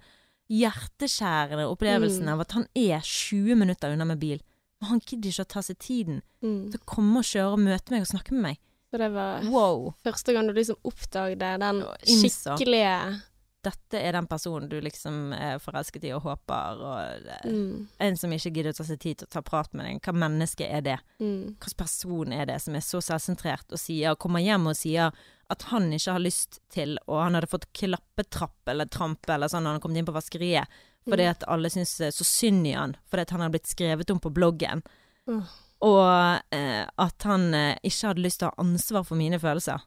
[0.51, 2.33] hjerteskjærende opplevelsen Mm.
[2.33, 4.41] av at han er 20 minutter unna med bil.
[4.81, 6.71] Men han gidder ikke å ta seg tiden Mm.
[6.71, 8.57] til å komme og kjøre og møte meg og snakke med meg.
[8.91, 9.95] Så det var Wow.
[10.03, 13.21] første gang du liksom oppdaget den skikkelige
[13.63, 17.85] Dette er den personen du liksom er forelsket i og håper, og er mm.
[18.03, 20.01] en som ikke gidder å ta seg tid til å ta prat med deg.
[20.03, 20.97] Hva menneske er det?
[21.21, 21.53] Mm.
[21.55, 25.15] Hvilken person er det som er så selvsentrert og sier, kommer hjem og sier
[25.53, 29.63] at han ikke har lyst til, og han hadde fått klappetrapp eller trampe eller sånn
[29.67, 30.67] når han kom inn på vaskeriet,
[31.03, 31.31] fordi Mm.
[31.31, 34.31] at alle syns så synd i han, fordi at han har blitt skrevet om på
[34.33, 34.83] bloggen.
[35.27, 35.43] mm.
[35.83, 39.81] Og eh, at han eh, ikke hadde lyst til å ha ansvar for mine følelser.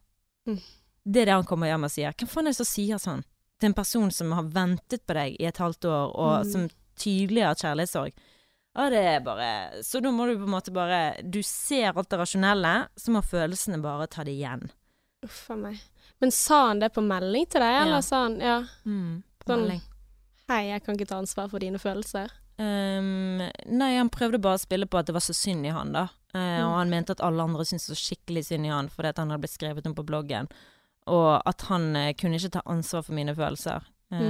[0.47, 0.59] Mm.
[1.07, 2.13] Det er det han kommer hjem og sier.
[2.13, 3.25] Hvem faen er det som sier sånn?
[3.61, 6.53] Til en person som har ventet på deg i et halvt år, og Mm.
[6.53, 8.13] som tydelig har kjærlighetssorg.
[8.77, 12.09] Ja, det er bare Så da må du på en måte bare Du ser alt
[12.11, 14.71] det rasjonelle, så må følelsene bare ta det igjen.
[15.25, 15.81] Uff a meg.
[16.21, 18.01] Men sa han det på melding til deg, eller Ja.
[18.01, 19.61] sa han ja, Mm, på Sånn.
[19.63, 19.81] melding.
[20.49, 22.31] hei, jeg kan ikke ta ansvar for dine følelser?
[22.59, 25.93] Um, nei, han prøvde bare å spille på at det var så synd i han,
[25.93, 26.09] da.
[26.35, 26.67] Uh, Mm.
[26.69, 29.31] Og han mente at alle andre syntes så skikkelig synd i han fordi at han
[29.31, 30.49] hadde blitt skrevet om på bloggen.
[31.07, 33.85] Og at han eh, kunne ikke ta ansvar for mine følelser.
[34.13, 34.23] Eh,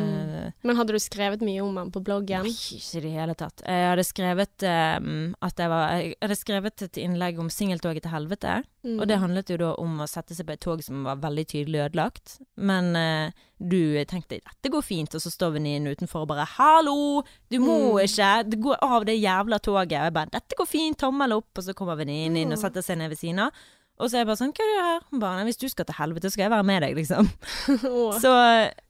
[0.46, 0.52] Mm.
[0.62, 2.46] Men hadde du skrevet mye om han på bloggen?
[2.46, 3.60] Nei, ikke i det hele tatt.
[3.66, 8.12] Jeg hadde skrevet um, at jeg var Jeg hadde skrevet et innlegg om singeltoget til
[8.14, 8.54] helvete.
[8.86, 9.00] Mm.
[9.00, 11.46] Og det handlet jo da om å sette seg på et tog som var veldig
[11.52, 12.38] tydelig ødelagt.
[12.56, 17.22] Men uh, du tenkte dette går fint, og så står venninnen utenfor og bare 'hallo,
[17.50, 18.04] du må Mm.
[18.04, 19.98] ikke, gå går av det jævla toget'.
[20.00, 22.62] Og jeg bare 'dette går fint, tommel opp', og så kommer venninnen inn og Mm.
[22.62, 23.50] setter seg ned ved siden av.
[23.96, 25.86] Og så er jeg bare sånn 'hva gjør du her?' Hun bare hvis du skal
[25.88, 27.30] til helvete, skal jeg være med deg', liksom.
[28.22, 28.32] Så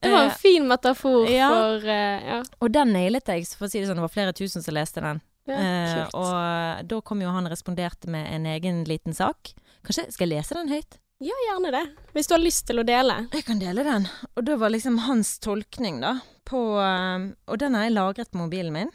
[0.02, 1.48] det var en eh, fin metafor ja.
[1.48, 4.00] for eh, Ja, Og den nailet jeg, for å si det sånn.
[4.00, 5.22] Det var flere tusen som leste den.
[5.46, 9.54] ja Eh, og da kom jo han og responderte med en egen liten sak.
[9.86, 10.98] Kanskje skal jeg lese den høyt?
[11.22, 11.84] Ja, gjerne det.
[12.12, 13.28] Hvis du har lyst til å dele.
[13.32, 14.08] Jeg kan dele den.
[14.34, 18.42] Og det var liksom hans tolkning, da, på eh, Og den har jeg lagret på
[18.42, 18.90] mobilen min.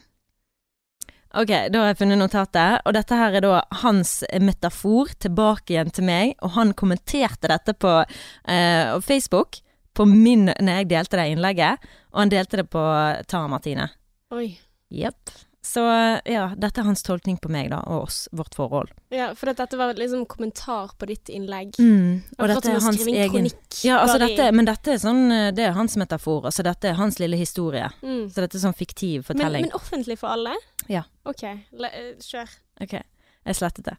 [1.32, 5.92] Ok, da har jeg funnet notatet, og dette her er da hans metafor tilbake igjen
[5.96, 9.62] til meg, og han kommenterte dette på eh, Facebook,
[9.96, 12.84] på min, når jeg delte det innlegget, og han delte det på
[13.32, 13.88] Tara Martine.
[14.36, 14.50] Oi.
[14.92, 15.32] Jepp.
[15.62, 15.82] Så
[16.26, 18.90] ja, dette er hans tolkning på meg, da, og oss, vårt forhold.
[19.14, 21.76] Ja, for dette var liksom kommentar på ditt innlegg.
[21.78, 23.60] Mm, og dette er hans egen kronikk.
[23.86, 26.48] Ja, altså dette, men dette er sånn eh, Det er hans metafor.
[26.50, 27.92] Altså dette er hans lille historie.
[28.02, 28.32] mm.
[28.34, 29.68] Så dette er sånn fiktiv fortelling.
[29.70, 30.56] men offentlig for alle?
[30.90, 31.06] Ja.
[31.30, 31.46] OK,
[31.78, 32.58] le, eh, kjør.
[32.82, 33.98] Ok, jeg slettet det.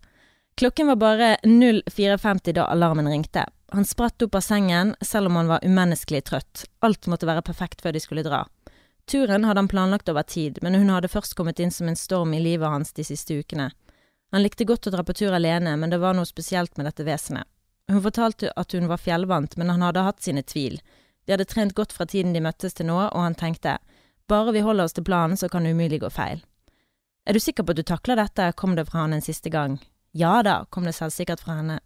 [0.59, 3.47] Klokken var bare 04.50 da alarmen ringte.
[3.73, 6.67] Han spratt opp av sengen, selv om han var umenneskelig trøtt.
[6.85, 8.43] Alt måtte være perfekt før de skulle dra.
[9.11, 12.34] Turen hadde han planlagt over tid, men hun hadde først kommet inn som en storm
[12.34, 13.70] i livet hans de siste ukene.
[14.32, 17.05] Han likte godt å dra på tur alene, men det var noe spesielt med dette
[17.05, 17.48] vesenet.
[17.90, 20.78] Hun fortalte at hun var fjellvant, men han hadde hatt sine tvil.
[21.26, 23.76] De hadde trent godt fra tiden de møttes til nå, og han tenkte,
[24.30, 26.40] bare vi holder oss til planen, så kan det umulig gå feil.
[27.26, 29.76] Er du sikker på at du takler dette, kom det fra han en siste gang.
[30.16, 31.80] Ja da, kom det selvsikkert fra henne.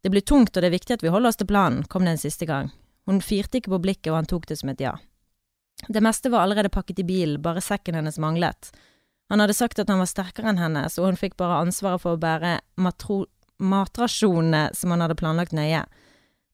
[0.00, 2.16] Det blir tungt, og det er viktig at vi holder oss til planen, kom det
[2.16, 2.72] en siste gang.
[3.06, 4.96] Hun firte ikke på blikket, og han tok det som et ja.
[5.88, 8.70] Det meste var allerede pakket i bilen, bare sekken hennes manglet.
[9.30, 12.16] Han hadde sagt at han var sterkere enn henne, så hun fikk bare ansvaret for
[12.16, 12.58] å bære
[13.60, 15.84] matrasjonene som han hadde planlagt nøye.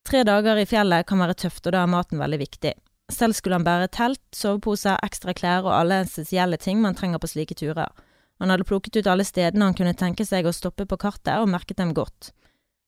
[0.07, 2.75] Tre dager i fjellet kan være tøft, og da er maten veldig viktig.
[3.13, 7.31] Selv skulle han bære telt, sovepose, ekstra klær og alle essensielle ting man trenger på
[7.31, 7.91] slike turer.
[8.39, 11.49] Han hadde plukket ut alle stedene han kunne tenke seg å stoppe på kartet, og
[11.49, 12.33] merket dem godt.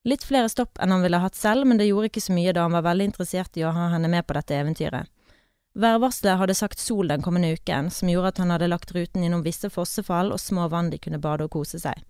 [0.05, 2.66] Litt flere stopp enn han ville hatt selv, men det gjorde ikke så mye da
[2.66, 5.09] han var veldig interessert i å ha henne med på dette eventyret.
[5.78, 9.44] Værvarselet hadde sagt sol den kommende uken, som gjorde at han hadde lagt ruten innom
[9.44, 12.00] visse fossefall og små vann de kunne bade og kose seg.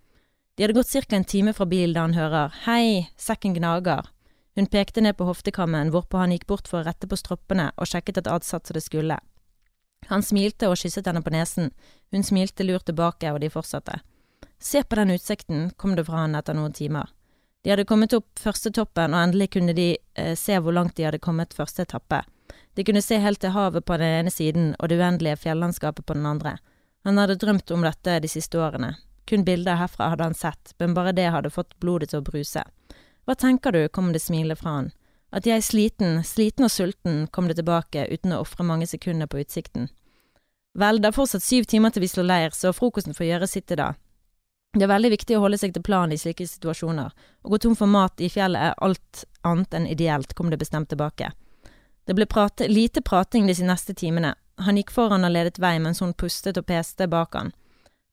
[0.57, 1.17] De hadde gått ca.
[1.17, 4.09] en time fra bilen da han hører Hei, sekken gnager.
[4.57, 7.87] Hun pekte ned på hoftekammen, hvorpå han gikk bort for å rette på stroppene og
[7.87, 9.21] sjekket at alt satt som det skulle.
[10.09, 11.69] Han smilte og kysset henne på nesen,
[12.11, 14.01] hun smilte lurt tilbake, og de fortsatte.
[14.59, 17.13] Se på den utsikten, kom det fra han etter noen timer.
[17.63, 21.05] De hadde kommet opp første toppen, og endelig kunne de eh, se hvor langt de
[21.05, 22.25] hadde kommet første etappe.
[22.75, 26.15] De kunne se helt til havet på den ene siden og det uendelige fjellandskapet på
[26.15, 26.57] den andre.
[27.05, 28.95] Han hadde drømt om dette de siste årene.
[29.29, 32.63] Kun bilder herfra hadde han sett, men bare det hadde fått blodet til å bruse.
[33.29, 34.91] Hva tenker du, kom det smilet fra han.
[35.31, 39.29] At jeg er sliten, sliten og sulten, kom det tilbake uten å ofre mange sekunder
[39.29, 39.91] på utsikten.
[40.79, 43.75] Vel, det er fortsatt syv timer til vi slår leir, så frokosten får gjøre sitt
[43.75, 43.99] i dag.
[44.77, 47.13] Det er veldig viktig å holde seg til planen i slike situasjoner.
[47.43, 50.91] Å gå tom for mat i fjellet er alt annet enn ideelt, kom det bestemt
[50.93, 51.33] tilbake.
[52.09, 54.33] Det ble prate, lite prating disse neste timene.
[54.65, 57.51] Han gikk foran og ledet vei mens hun pustet og peste bak han.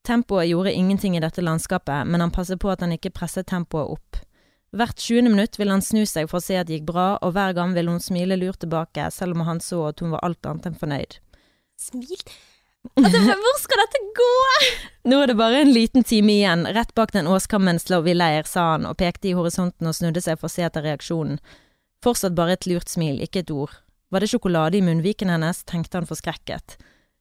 [0.04, 3.96] Tempoet gjorde ingenting i dette landskapet, men han passet på at han ikke presset tempoet
[3.96, 4.18] opp.
[4.76, 7.32] Hvert tjuende minutt ville han snu seg for å se at det gikk bra, og
[7.32, 10.44] hver gang ville hun smile lurt tilbake, selv om han så at hun var alt
[10.44, 11.16] annet enn fornøyd.
[11.80, 12.20] Smil
[13.00, 14.28] Altså, hvor skal dette gå?
[15.10, 16.68] Nå er det bare en liten time igjen.
[16.76, 20.22] Rett bak den åskammen slår vi leir, sa han og pekte i horisonten og snudde
[20.22, 21.40] seg for å se etter reaksjonen.
[22.04, 23.74] Fortsatt bare et lurt smil, ikke et ord.
[24.10, 26.76] Var det sjokolade i munnviken hennes, tenkte han forskrekket.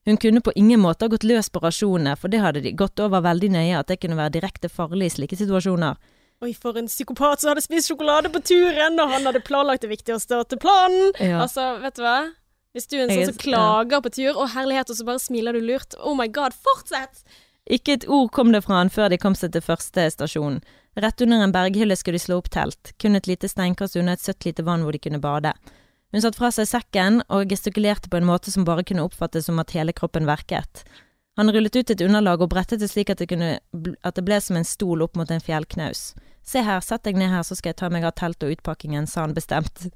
[0.05, 3.01] Hun kunne på ingen måte ha gått løs på rasjonene, for det hadde de gått
[3.01, 5.97] over veldig nøye at det kunne være direkte farlig i slike situasjoner.
[6.45, 9.89] Oi, for en psykopat som hadde spist sjokolade på turen, og han hadde planlagt det
[9.89, 11.15] viktigste til planen.
[11.17, 11.39] Ja.
[11.45, 12.19] Altså, vet du hva?
[12.75, 15.55] Hvis du er en sånn som klager på tur, og herlighet, og så bare smiler
[15.55, 15.95] du lurt.
[15.97, 17.23] Oh my god, fortsett!
[17.65, 20.59] Ikke et ord kom det fra han før de kom seg til første stasjon.
[21.01, 24.21] Rett under en berghylle skulle de slå opp telt, kun et lite steinkast unna et
[24.21, 25.55] søtt lite vann hvor de kunne bade.
[26.15, 29.57] Hun satte fra seg sekken og gestikulerte på en måte som bare kunne oppfattes som
[29.59, 30.85] at hele kroppen verket.
[31.35, 33.57] Han rullet ut et underlag og brettet det slik at det, kunne,
[33.99, 36.13] at det ble som en stol opp mot en fjellknaus.
[36.47, 39.11] Se her, sett deg ned her, så skal jeg ta meg av teltet og utpakkingen,
[39.11, 39.89] sa han bestemt.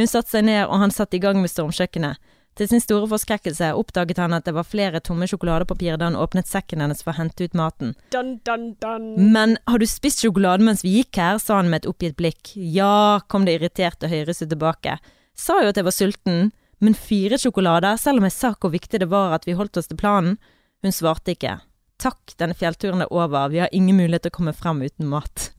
[0.00, 2.32] Hun satte seg ned, og han satte i gang med stormkjøkkenet.
[2.56, 6.48] Til sin store forskrekkelse oppdaget han at det var flere tomme sjokoladepapir da han åpnet
[6.48, 7.92] sekken hennes for å hente ut maten.
[8.16, 9.12] Dun, dun, dun.
[9.36, 11.36] Men har du spist sjokolade mens vi gikk her?
[11.36, 12.56] sa han med et oppgitt blikk.
[12.56, 14.96] Ja, kom det irriterte høyreste tilbake.
[15.36, 19.00] Sa jo at jeg var sulten, men fire sjokolader, selv om jeg sa hvor viktig
[19.02, 20.38] det var at vi holdt oss til planen.
[20.82, 21.58] Hun svarte ikke.
[22.00, 25.50] Takk, denne fjellturen er over, vi har ingen mulighet til å komme frem uten mat.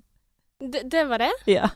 [0.62, 1.32] Det, det var det?
[1.50, 1.70] Ja.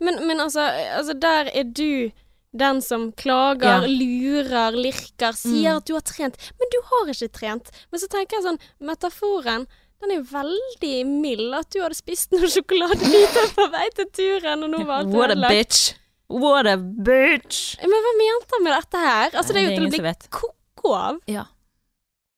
[0.00, 0.60] Men, men altså,
[0.96, 2.10] altså, der er du
[2.56, 3.86] den som klager, Ja.
[3.86, 5.76] lurer, lirker, sier Mm.
[5.76, 7.70] at du har trent, men du har ikke trent.
[7.92, 9.66] Men så tenker jeg sånn, metaforen,
[10.00, 14.64] den er jo veldig mild, at du hadde spist noen sjokoladebiter på vei til turen,
[14.64, 15.92] og nå var alt What a bitch.
[16.30, 17.74] What a bitch.
[17.82, 19.32] Men hva mente han med dette her?
[19.34, 21.18] Altså, det er jo til å bli ko-ko av.
[21.30, 21.44] Ja.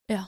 [0.09, 0.23] Ja.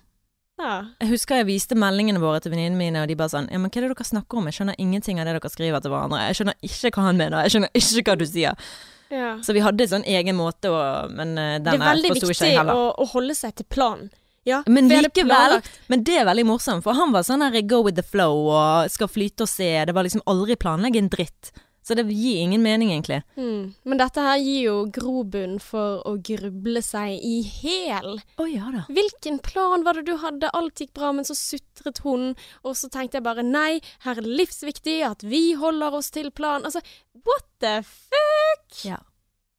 [0.61, 0.74] Ja.
[1.01, 3.72] Jeg husker jeg viste meldingene våre til venninnene mine, og de bare sånn Ja, men
[3.74, 4.45] hva er det dere snakker om?
[4.47, 6.22] Jeg skjønner ingenting av det dere skriver til hverandre.
[6.30, 7.41] Jeg skjønner ikke hva han mener.
[7.47, 8.68] Jeg skjønner ikke hva du sier.
[9.11, 9.32] ja.
[9.43, 10.80] Så vi hadde en sånn egen måte å
[11.11, 12.93] Men eh, Det er den veldig forsto ikke viktig jeg å, heller.
[13.01, 14.13] å holde seg til planen.
[14.45, 15.57] Ja, Men likevel.
[15.89, 18.91] Men det er veldig morsomt, for han var sånn her go with the flow og
[18.93, 19.72] skal flyte og se.
[19.89, 21.49] Det var liksom aldri planlegge en dritt.
[21.86, 23.19] Så det gir ingen mening, egentlig.
[23.38, 23.73] Mm.
[23.86, 28.17] Men dette her gir jo grobunn for å gruble seg i hæl.
[28.41, 28.86] Å ja da.
[28.89, 30.49] Hvilken plan var det du hadde?
[30.57, 32.31] Alt gikk bra, men så sutret hun,
[32.65, 36.31] og så tenkte jeg bare nei, her er det livsviktig at vi holder oss til
[36.33, 36.65] planen.
[36.65, 36.81] Altså,
[37.21, 38.81] what the fuck?
[38.81, 39.03] Ja.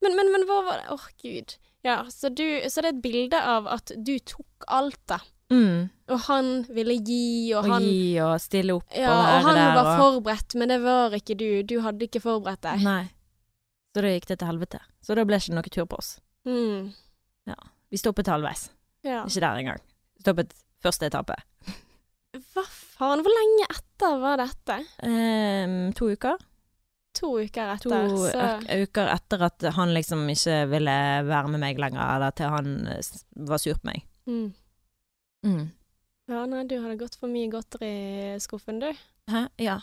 [0.02, 0.90] Men, men, men hva var det?
[0.98, 1.56] Åh, gud.
[1.86, 5.20] Ja, så, du, så det er et bilde av at du tok alt, da.
[5.52, 5.86] Mm.
[6.10, 9.58] Og han ville gi, og Og han gi og stille opp Ja, og og han
[9.60, 11.48] der var og forberedt, men det var ikke du.
[11.62, 12.82] Du hadde ikke forberedt deg.
[12.82, 13.04] Nei.
[13.94, 14.80] Så da gikk det til helvete.
[15.06, 16.16] Så da ble det ikke noe tur på oss.
[16.46, 16.90] Mm.
[17.94, 18.66] Vi stoppet halvveis.
[19.06, 19.22] Ja.
[19.22, 19.82] Ikke der engang.
[20.20, 20.50] Stoppet
[20.82, 21.36] første etappe.
[22.52, 24.80] Hva faen, hvor lenge etter var dette?
[25.06, 26.42] Um, to uker.
[27.16, 30.96] To uker To etter, så uker etter at han liksom ikke ville
[31.28, 32.72] være med meg lenger, eller til han
[33.48, 34.02] var sur på meg.
[34.28, 34.46] mm.
[35.46, 35.66] Mm.
[36.28, 37.90] Ja, nei, du hadde gått for mye godteri
[38.34, 38.88] i skuffen, du.
[39.30, 39.44] Hæ?
[39.62, 39.76] Ja.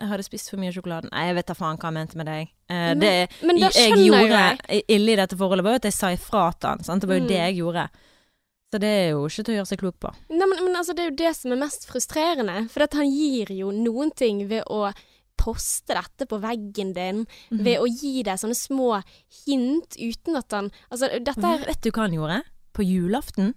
[0.00, 1.10] Jeg hadde spist for mye sjokolade.
[1.10, 2.52] Nei, jeg vet da faen hva jeg mente med deg.
[2.70, 3.10] Eh, det
[3.44, 4.84] Men da jeg gjorde jeg.
[4.94, 6.84] ille i dette forholdet, var jo at jeg sa ifra til han.
[6.86, 7.02] Sant?
[7.02, 7.28] Det var jo Mm.
[7.32, 7.88] det jeg gjorde.
[8.72, 10.14] Så det er jo ikke til å gjøre seg klok på.
[10.30, 12.56] Nei, men, men altså, det er jo det som er mest frustrerende.
[12.70, 14.92] For at han gir jo noen ting ved å
[15.36, 17.64] poste dette på veggen din, Mhm.
[17.64, 19.02] ved å gi deg sånne små
[19.46, 22.42] hint uten at han Altså, dette er Vet du hva han gjorde?
[22.74, 23.54] På julaften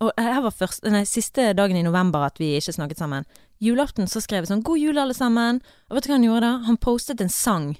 [0.00, 3.24] Og her var først, nei, siste dagen i november at vi ikke snakket sammen.
[3.62, 5.60] Julaften så skrev jeg sånn 'God jul, alle sammen'.
[5.90, 6.58] Og vet du hva han gjorde da?
[6.66, 7.76] Han postet en sang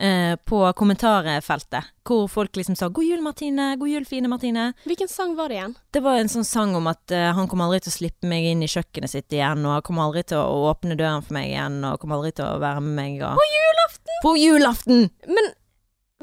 [0.00, 4.72] eh, på kommentarfeltet, hvor folk liksom sa 'God jul, Martine', 'God jul, fine Martine'.
[4.84, 5.76] Hvilken sang var det igjen?
[5.90, 8.48] Det var en sånn sang om at eh, han kommer aldri til å slippe meg
[8.50, 11.52] inn i kjøkkenet sitt igjen, og han kommer aldri til å åpne døren for meg
[11.52, 13.24] igjen, og kommer aldri til å være med meg.
[13.24, 13.40] Og...
[13.40, 14.22] På julaften!
[14.24, 15.10] På julaften!
[15.28, 15.52] Men,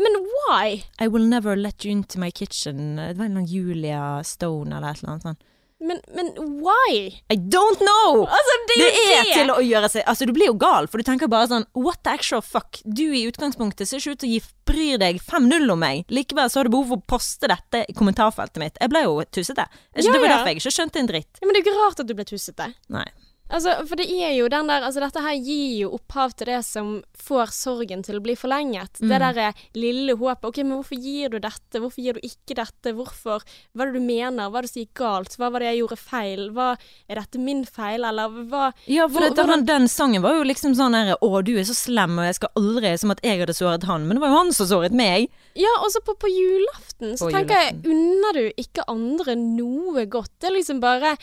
[0.02, 0.84] men why?
[1.00, 2.98] I will never let you into my kitchen.
[2.98, 5.44] Det var en eller annen Julia Stone eller et eller annet sånt.
[5.80, 7.22] Men, men why?
[7.30, 8.24] I don't know!
[8.26, 9.34] Altså, det Det er det!
[9.36, 12.02] til å gjøre seg Altså, du blir jo gal, for du tenker bare sånn What
[12.02, 12.80] the actual fuck?
[12.84, 16.02] Du i utgangspunktet ser ikke ut til å gi bryr deg 5-0 om meg.
[16.12, 18.82] Likevel så har du behov for å poste dette i kommentarfeltet mitt.
[18.82, 19.64] Jeg ble jo tussete.
[19.70, 20.34] Ja, det var ja.
[20.34, 21.40] derfor jeg ikke skjønte en dritt.
[21.40, 22.68] Ja, men det er jo ikke rart at du ble tussete.
[22.92, 23.06] Nei.
[23.50, 26.58] Altså, for det er jo den der Altså, dette her gir jo opphav til det
[26.68, 29.00] som får sorgen til å bli forlenget.
[29.00, 29.20] Det Mm.
[29.24, 30.44] derre lille håpet.
[30.50, 31.80] OK, men hvorfor gir du dette?
[31.80, 32.94] Hvorfor gir du ikke dette?
[32.96, 33.42] Hvorfor?
[33.76, 34.50] Hva er det du mener?
[34.50, 35.38] Hva er det som gikk galt?
[35.38, 36.50] Hva var det jeg gjorde feil?
[36.52, 36.78] Hva
[37.10, 40.44] Er dette min feil, eller hva Ja, for Hvor- det, den, den sangen var jo
[40.44, 43.40] liksom sånn her Å, du er så slem, og jeg skal aldri Som at jeg
[43.40, 44.08] hadde såret han.
[44.08, 45.30] Men det var jo han som såret meg.
[45.56, 50.06] Ja, og så på, på julaften så På tenker jeg Unner du ikke andre noe
[50.06, 50.32] godt?
[50.40, 51.16] Det er liksom bare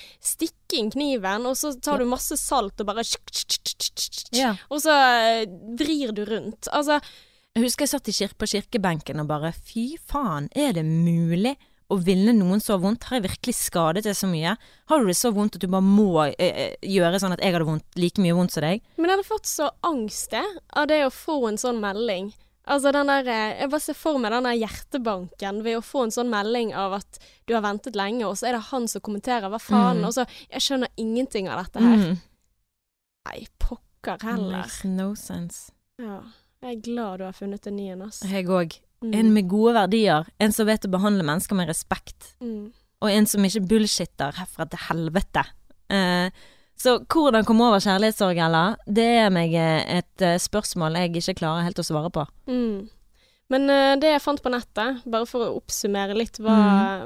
[0.75, 3.05] stikke inn kniven, og så tar du masse salt og bare
[4.35, 4.55] Ja.
[4.71, 5.47] Og så eh,
[5.79, 6.69] vrir du rundt.
[6.73, 7.01] Altså
[7.55, 11.57] Jeg husker jeg satt i kir på kirkebenken og bare Fy faen, er det mulig
[11.93, 13.05] å ville noen så vondt?
[13.05, 14.57] Har jeg virkelig skadet deg så mye?
[14.89, 17.55] Har du det så vondt at du bare må eh, eh, gjøre sånn at jeg
[17.55, 18.83] hadde vondt, like mye vondt som deg?
[18.97, 22.33] Men jeg hadde fått så angst av det å få en sånn melding.
[22.67, 26.05] Altså den der, eh, Jeg bare ser for meg den der hjertebanken ved å få
[26.05, 29.01] en sånn melding av at du har ventet lenge, og så er det han som
[29.05, 30.07] kommenterer 'hva faen', Mm.
[30.07, 31.97] og så Jeg skjønner ingenting av dette her.
[31.97, 32.19] Mm.
[33.27, 34.59] Nei, pokker heller.
[34.63, 35.71] Makes no sense.
[35.99, 36.21] Ja.
[36.63, 38.21] Jeg er glad du har funnet en ny en, ass.
[38.23, 38.79] Jeg òg.
[39.03, 39.15] Mm.
[39.15, 40.27] En med gode verdier.
[40.41, 42.35] En som vet å behandle mennesker med respekt.
[42.41, 42.73] Mm.
[43.03, 45.45] Og en som ikke bullshitter herfra til helvete.
[45.91, 46.31] Eh,
[46.81, 48.65] så hvordan komme over kjærlighetssorg, Ella?
[48.87, 52.27] Det er meg eh, et eh, spørsmål jeg ikke klarer helt å svare på.
[52.51, 52.91] Mm.
[53.53, 56.57] Men uh, det jeg fant på nettet, bare for å oppsummere litt hva,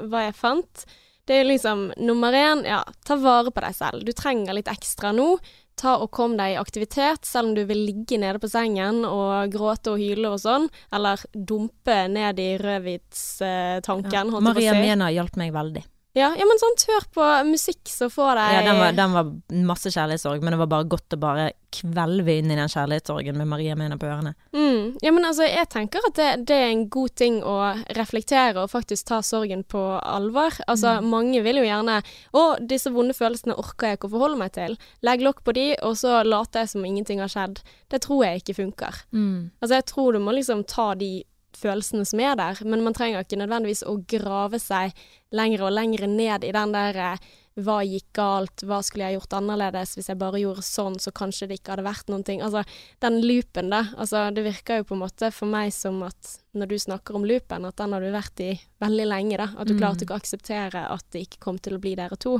[0.07, 0.85] hva jeg fant,
[1.29, 4.05] det er liksom nummer én, ja, ta vare på deg selv.
[4.07, 5.35] Du trenger litt ekstra nå.
[5.79, 9.53] Ta og kom deg i aktivitet, selv om du vil ligge nede på sengen og
[9.53, 10.65] gråte og hyle og sånn,
[10.95, 14.89] eller dumpe ned i rødvitstanken, holdt jeg på Maria å si.
[14.89, 15.85] Mena hjalp meg veldig.
[16.17, 19.27] Ja, ja, men sånn, hør på musikk så får deg Ja, den var, den var
[19.69, 23.49] masse kjærlighetssorg, men det var bare godt å bare kvelve inn i den kjærlighetssorgen med
[23.51, 24.33] Maria Mena på ørene.
[24.57, 24.97] Mm.
[25.05, 27.55] Ja, men altså, jeg tenker at det, det er en god ting å
[27.93, 30.57] reflektere og faktisk ta sorgen på alvor.
[30.65, 31.99] Altså, mange vil jo gjerne
[32.33, 34.79] Å, disse vonde følelsene orker jeg ikke å forholde meg til.
[35.05, 37.61] Legg lokk på de, og så later jeg som ingenting har skjedd.
[37.93, 39.03] Det tror jeg ikke funker.
[39.13, 41.19] Altså, jeg tror du må liksom ta de
[41.59, 44.95] følelsene som er der, men man trenger ikke nødvendigvis å grave seg
[45.35, 47.29] lenger og lenger ned i den der eh,
[47.59, 51.49] hva gikk galt, hva skulle jeg gjort annerledes hvis jeg bare gjorde sånn, så kanskje
[51.49, 52.39] det ikke hadde vært noen ting.
[52.45, 52.61] Altså,
[53.03, 53.81] den loopen, da.
[53.99, 57.27] Altså, det virker jo på en måte for meg som at når du snakker om
[57.27, 59.49] loopen, at den har du vært i veldig lenge, da.
[59.59, 59.81] At du Mm.
[59.81, 62.37] klarte ikke å akseptere at det ikke kom til å bli dere to.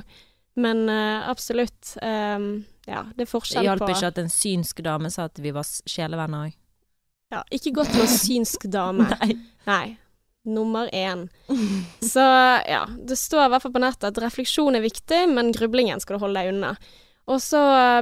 [0.56, 1.98] Men uh, absolutt.
[2.02, 5.38] Um, ja, det er forskjell på Det hjalp ikke at en synsk dame sa at
[5.40, 6.56] vi var sjelevenner òg.
[7.34, 9.08] Ja, Ikke godt med synsk dame.
[9.22, 9.38] Nei.
[9.68, 9.98] Nei.
[10.50, 11.28] Nummer én.
[12.14, 12.24] Så
[12.66, 16.18] ja, det står i hvert fall på nettet at refleksjon er viktig, men grublingen skal
[16.18, 16.74] du holde deg unna.
[17.30, 17.60] Og så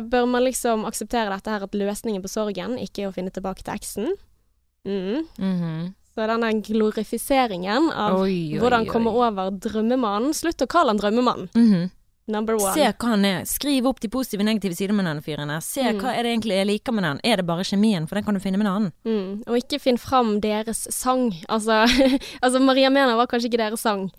[0.07, 3.65] bør man liksom akseptere dette her at løsningen på sorgen ikke er å finne tilbake
[3.65, 4.13] til eksen.
[4.87, 5.25] Mm.
[5.35, 5.79] Mhm.
[6.17, 11.51] Så denne glorifiseringen av Oi, oi, hvordan komme over drømmemannen Slutt å kalle han drømmemannen.
[11.53, 11.91] Mhm.
[12.27, 12.73] Number one.
[12.75, 13.41] Se hva han er.
[13.47, 15.51] Skriv opp de positive og negative sidene med denne fyren.
[15.63, 16.01] Se Mm.
[16.01, 17.19] hva er det egentlig jeg liker med den.
[17.23, 18.07] Er det bare kjemien?
[18.07, 18.91] For den kan du finne med en annen.
[19.05, 19.43] Mm.
[19.47, 21.31] Og ikke finn fram deres sang.
[21.47, 21.85] Altså,
[22.43, 24.09] altså Maria Mena var kanskje ikke deres sang.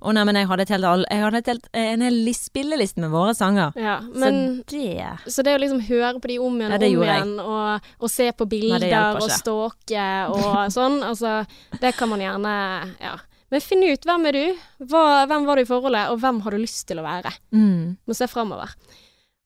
[0.00, 3.10] Å nei, men jeg hadde, helt, all- jeg hadde helt, en hel lis- spilleliste med
[3.12, 3.72] våre sanger.
[3.76, 6.88] Ja, men Så det Så det å liksom høre på de om igjen og ja,
[6.88, 11.46] om igjen, og, og se på bilder nei, og stalke og sånn, altså
[11.80, 12.54] Det kan man gjerne
[13.00, 13.16] Ja.
[13.54, 16.54] Men finn ut hvem er du, Hva, hvem var du i forholdet, og hvem har
[16.56, 17.30] du lyst til å være.
[17.54, 17.96] mm.
[18.10, 18.72] Må se framover.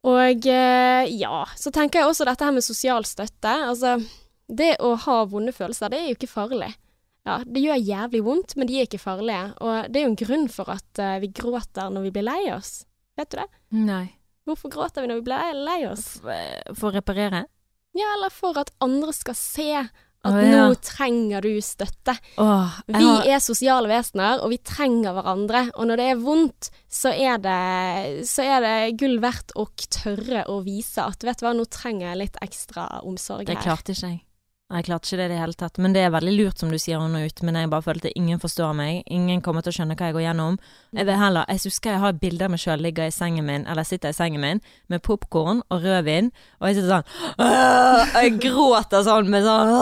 [0.09, 3.53] Og eh, ja, så tenker jeg også dette her med sosial støtte.
[3.69, 3.99] Altså,
[4.49, 6.71] det å ha vonde følelser, det er jo ikke farlig.
[7.29, 9.43] Ja, det gjør jævlig vondt, men de er ikke farlige.
[9.61, 12.41] Og det er jo en grunn for at eh, vi gråter når vi blir lei
[12.55, 12.79] oss.
[13.19, 13.49] Vet du det?
[13.77, 14.05] Nei.
[14.49, 16.07] Hvorfor gråter vi når vi blir lei oss?
[16.23, 17.45] For å reparere?
[17.99, 19.69] Ja, eller for at andre skal se
[20.27, 20.63] at oh, ja.
[20.67, 22.15] nå trenger du støtte.
[22.43, 25.69] Oh, Vi har, er sosiale vesener, og vi trenger hverandre.
[25.79, 27.59] Og når det er vondt, så er det,
[28.29, 32.11] så er det gull verdt å tørre å vise at vet du hva, nå trenger
[32.11, 33.69] jeg litt ekstra omsorg det her.
[33.71, 34.25] klarte ikke jeg.
[34.69, 35.79] Jeg klarte ikke det i det hele tatt.
[35.81, 38.41] Men det er veldig lurt som du sier nå ut, men jeg bare følte ingen
[38.43, 38.99] forstår meg.
[39.09, 40.59] Ingen kommer til å skjønne hva jeg går gjennom.
[40.93, 43.65] Jeg vil heller, jeg husker jeg har bilder av meg sjøl ligger i sengen min,
[43.65, 44.61] eller sitter i sengen min,
[44.93, 46.29] med popkorn og rødvin,
[46.61, 47.07] og jeg sitter sånn
[48.19, 49.73] Jeg gråter sånn med sånn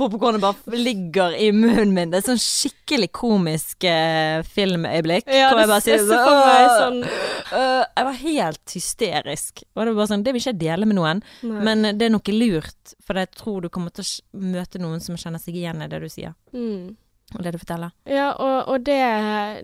[0.00, 2.12] Popkornet bare ligger i munnen min.
[2.12, 5.32] Det er sånn skikkelig komisk eh, filmøyeblikk.
[5.32, 7.04] Ja, hvor jeg bare sier sånn
[7.50, 9.62] Øh, jeg var helt hysterisk.
[9.74, 11.22] Og det var bare sånn, det vil ikke jeg dele med noen.
[11.46, 11.64] Nei.
[11.66, 15.18] Men det er noe lurt, for jeg tror du kommer til å møte noen som
[15.20, 16.36] kjenner seg igjen i det du sier.
[16.56, 16.98] mm.
[17.38, 17.92] Og det du forteller.
[18.10, 18.98] Ja, og, og det,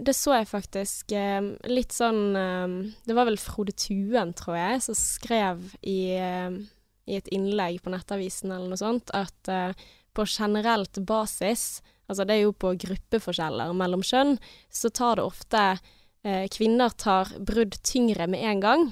[0.06, 2.76] det så jeg faktisk eh, litt sånn eh,
[3.06, 6.60] Det var vel Frode Tuen, tror jeg, som skrev i, eh,
[7.10, 9.74] i et innlegg på Nettavisen eller noe sånt, at eh,
[10.16, 14.36] på generelt basis, altså det er jo på gruppeforskjeller mellom kjønn,
[14.70, 15.64] så tar det ofte
[16.22, 18.86] eh, Kvinner tar brudd tyngre med en gang.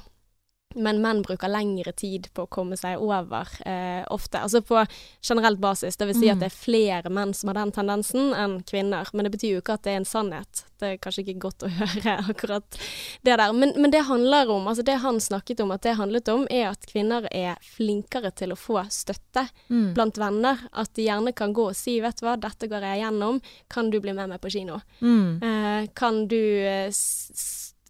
[0.74, 4.38] Men menn bruker lengre tid på å komme seg over eh, ofte.
[4.42, 4.86] Altså på
[5.22, 5.96] generelt basis.
[5.96, 6.40] Det vil si at Mm.
[6.40, 9.08] det er flere menn som har den tendensen enn kvinner.
[9.12, 10.64] Men det betyr jo ikke at det er en sannhet.
[10.80, 12.64] Det er kanskje ikke godt å høre akkurat
[13.22, 13.52] det der.
[13.52, 16.68] Men, men det handler om, altså det han snakket om at det handlet om, er
[16.72, 19.94] at kvinner er flinkere til å få støtte Mm.
[19.94, 20.58] blant venner.
[20.72, 23.90] At de gjerne kan gå og si 'vet du hva, dette går jeg gjennom, kan
[23.90, 24.80] du bli med meg på kino'?
[25.00, 25.42] Mm.
[25.42, 26.90] Eh, kan du eh,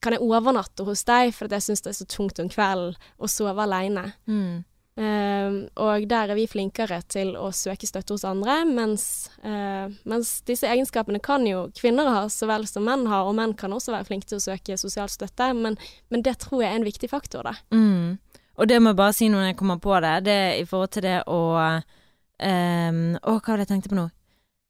[0.04, 3.30] kan jeg overnatte hos deg, for jeg syns det er så tungt om kvelden å
[3.30, 4.10] sove aleine?
[4.28, 4.62] Mm.
[4.94, 9.06] Eh, og der er vi flinkere til å søke støtte hos andre, mens,
[9.42, 13.56] uh, mens disse egenskapene kan jo kvinner ha så vel som menn har, og menn
[13.58, 15.74] kan også være flinke til å søke sosial støtte, men,
[16.14, 17.56] men det tror jeg er en viktig faktor, da.
[17.74, 18.20] Mm.
[18.54, 20.94] Og det må jeg bare si når jeg kommer på det, det er i forhold
[20.94, 24.06] til det å um, Å, hva var det jeg tenkte på nå?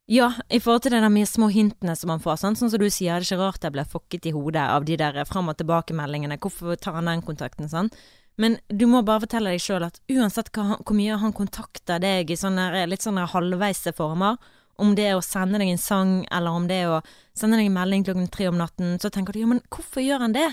[0.05, 2.81] Ja, i forhold til det der med små hintene som man får, Sånn, sånn som
[2.81, 5.49] du sier, det er ikke rart jeg ble fokket i hodet av de der fram
[5.49, 7.89] og tilbake-meldingene, hvorfor tar han den kontakten, sånn?
[8.37, 12.29] Men du må bare fortelle deg sjøl at uansett hva, hvor mye han kontakter deg
[12.29, 14.37] i sånne litt sånne halvveise former,
[14.77, 17.01] om det er å sende deg en sang, eller om det er å
[17.33, 20.27] sende deg en melding klokken tre om natten, så tenker du ja, men hvorfor gjør
[20.27, 20.51] han det?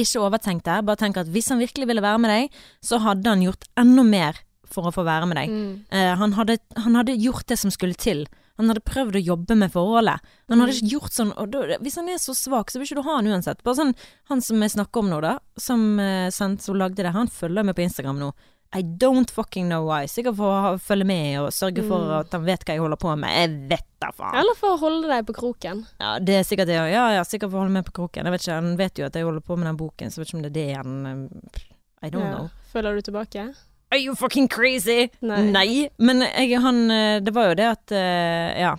[0.00, 3.28] Ikke overtenk det, bare tenk at hvis han virkelig ville være med deg, så hadde
[3.28, 4.40] han gjort enda mer
[4.70, 5.50] for å få være med deg.
[5.50, 5.84] Mm.
[5.90, 8.26] Eh, han, hadde, han hadde gjort det som skulle til.
[8.56, 10.20] Han hadde prøvd å jobbe med forholdet.
[10.48, 13.06] Han hadde ikke gjort sånn da, Hvis han er så svak, så vil ikke du
[13.08, 13.62] ha han uansett.
[13.66, 13.94] Bare sånn,
[14.30, 17.74] Han som jeg snakker om nå, da, som, eh, som lagde det, han følger med
[17.74, 18.32] på Instagram nå.
[18.74, 20.04] I don't fucking know why.
[20.06, 22.20] Sikkert for å ha- følge med og sørge for Mm.
[22.20, 23.30] at han vet hva jeg holder på med.
[23.30, 24.34] Jeg vet da faen.
[24.34, 25.86] Eller for å holde deg på kroken.
[26.00, 26.74] Ja, det er sikkert det.
[26.90, 28.24] Ja, ja, sikkert for å holde med på kroken.
[28.24, 30.24] Jeg vet ikke, Han vet jo at jeg holder på med den boken, så jeg
[30.24, 32.34] vet ikke om det er det han eh, I don't Ja.
[32.36, 32.50] know.
[32.72, 33.54] Føler du tilbake?
[33.94, 35.06] Are you fucking crazy?
[35.22, 35.86] Nei.
[36.02, 38.74] Men jeg, han eh, Det var jo det at eh, Ja.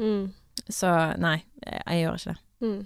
[0.00, 0.32] Mm.
[0.72, 0.88] Så
[1.20, 2.40] nei, jeg, gjør ikke det.
[2.62, 2.78] Mm.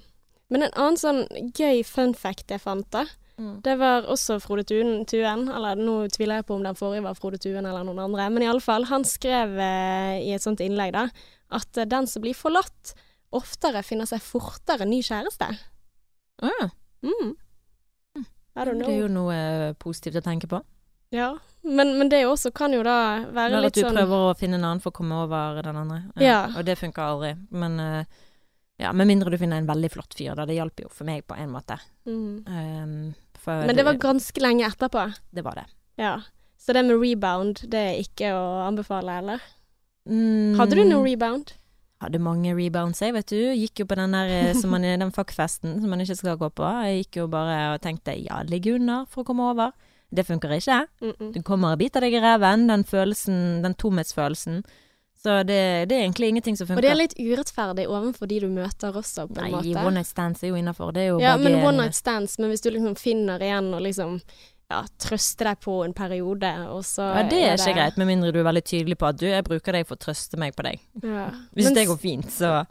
[0.51, 1.21] Men en annen sånn
[1.55, 3.05] gøy fun fact jeg fant, da.
[3.37, 7.19] Det var også Frode Tuen, Tuen, eller nå tviler jeg på om den forrige var
[7.19, 10.63] Frode Tuen eller noen andre, men i alle fall, han skrev eh, i et sånt
[10.65, 11.05] innlegg da,
[11.53, 12.95] at eh, den som blir forlatt,
[13.37, 15.51] oftere finner seg fortere ny kjæreste.
[16.41, 16.71] Å ja.
[17.05, 17.35] Mm.
[18.57, 20.63] I don't Det er jo noe positivt å tenke på.
[21.15, 21.37] Ja,
[21.67, 24.37] men, men det også kan jo da være Eller at litt du sånn prøver å
[24.39, 26.01] finne en annen for å komme over den andre.
[26.23, 26.45] Ja.
[26.55, 27.33] Og det funker aldri.
[27.51, 28.23] Men eh,
[28.83, 30.47] ja, med mindre du finner en veldig flott fyr, da.
[30.47, 31.79] Det hjalp jo for meg på en måte.
[32.07, 32.47] mm.
[32.47, 33.15] Um,
[33.47, 35.13] Men det var ganske lenge etterpå.
[35.31, 35.67] det var det.
[35.97, 36.17] Ja.
[36.59, 39.45] Så det med rebound, det er ikke å anbefale, eller?
[40.09, 41.53] Mm, Hadde du noe rebound?
[42.03, 43.39] Hadde mange rebounds, jeg, vet du.
[43.57, 46.51] Gikk jo på den der eh, som man, den fuckfesten som man ikke skal gå
[46.59, 46.67] på.
[46.87, 49.73] Jeg gikk jo bare og tenkte ja, ligge under for å komme over.
[50.17, 50.81] Det funker ikke.
[51.03, 51.33] Mm -mm.
[51.35, 54.65] Du kommer og biter deg i reven, den følelsen, den tomhetsfølelsen.
[55.23, 56.79] Så det, det er egentlig ingenting som funker.
[56.79, 59.87] Og det er litt urettferdig overfor de du møter også, på en Nei, måte.
[59.87, 60.93] one night stands er jo innafor.
[60.95, 63.73] Det er jo ja, begge men one night stands, men hvis du liksom finner igjen
[63.75, 64.21] og liksom
[64.71, 68.33] ja, trøster deg på en periode, og så Ja, det er ikke greit, med mindre
[68.35, 70.67] du er veldig tydelig på at du, jeg bruker deg for å trøste meg på
[70.67, 70.81] deg.
[71.03, 71.29] Ja.
[71.55, 71.79] Hvis Mens...
[71.79, 72.65] det går fint, så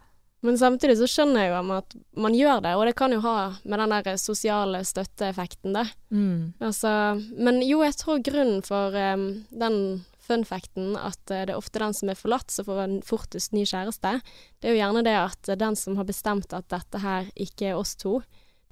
[0.46, 3.36] men samtidig så skjønner jeg jo at man gjør det, og det kan jo ha
[3.64, 5.86] med den der sosiale støtteeffekten, det.
[6.10, 6.54] mm.
[6.64, 6.92] Altså,
[7.38, 9.80] men jo, jeg tror grunnen for um, den
[10.26, 13.66] funfacten at eh, det er ofte den som er forlatt som får en fortest ny
[13.70, 14.16] kjæreste,
[14.60, 17.80] det er jo gjerne det at den som har bestemt at dette her ikke er
[17.80, 18.20] oss to,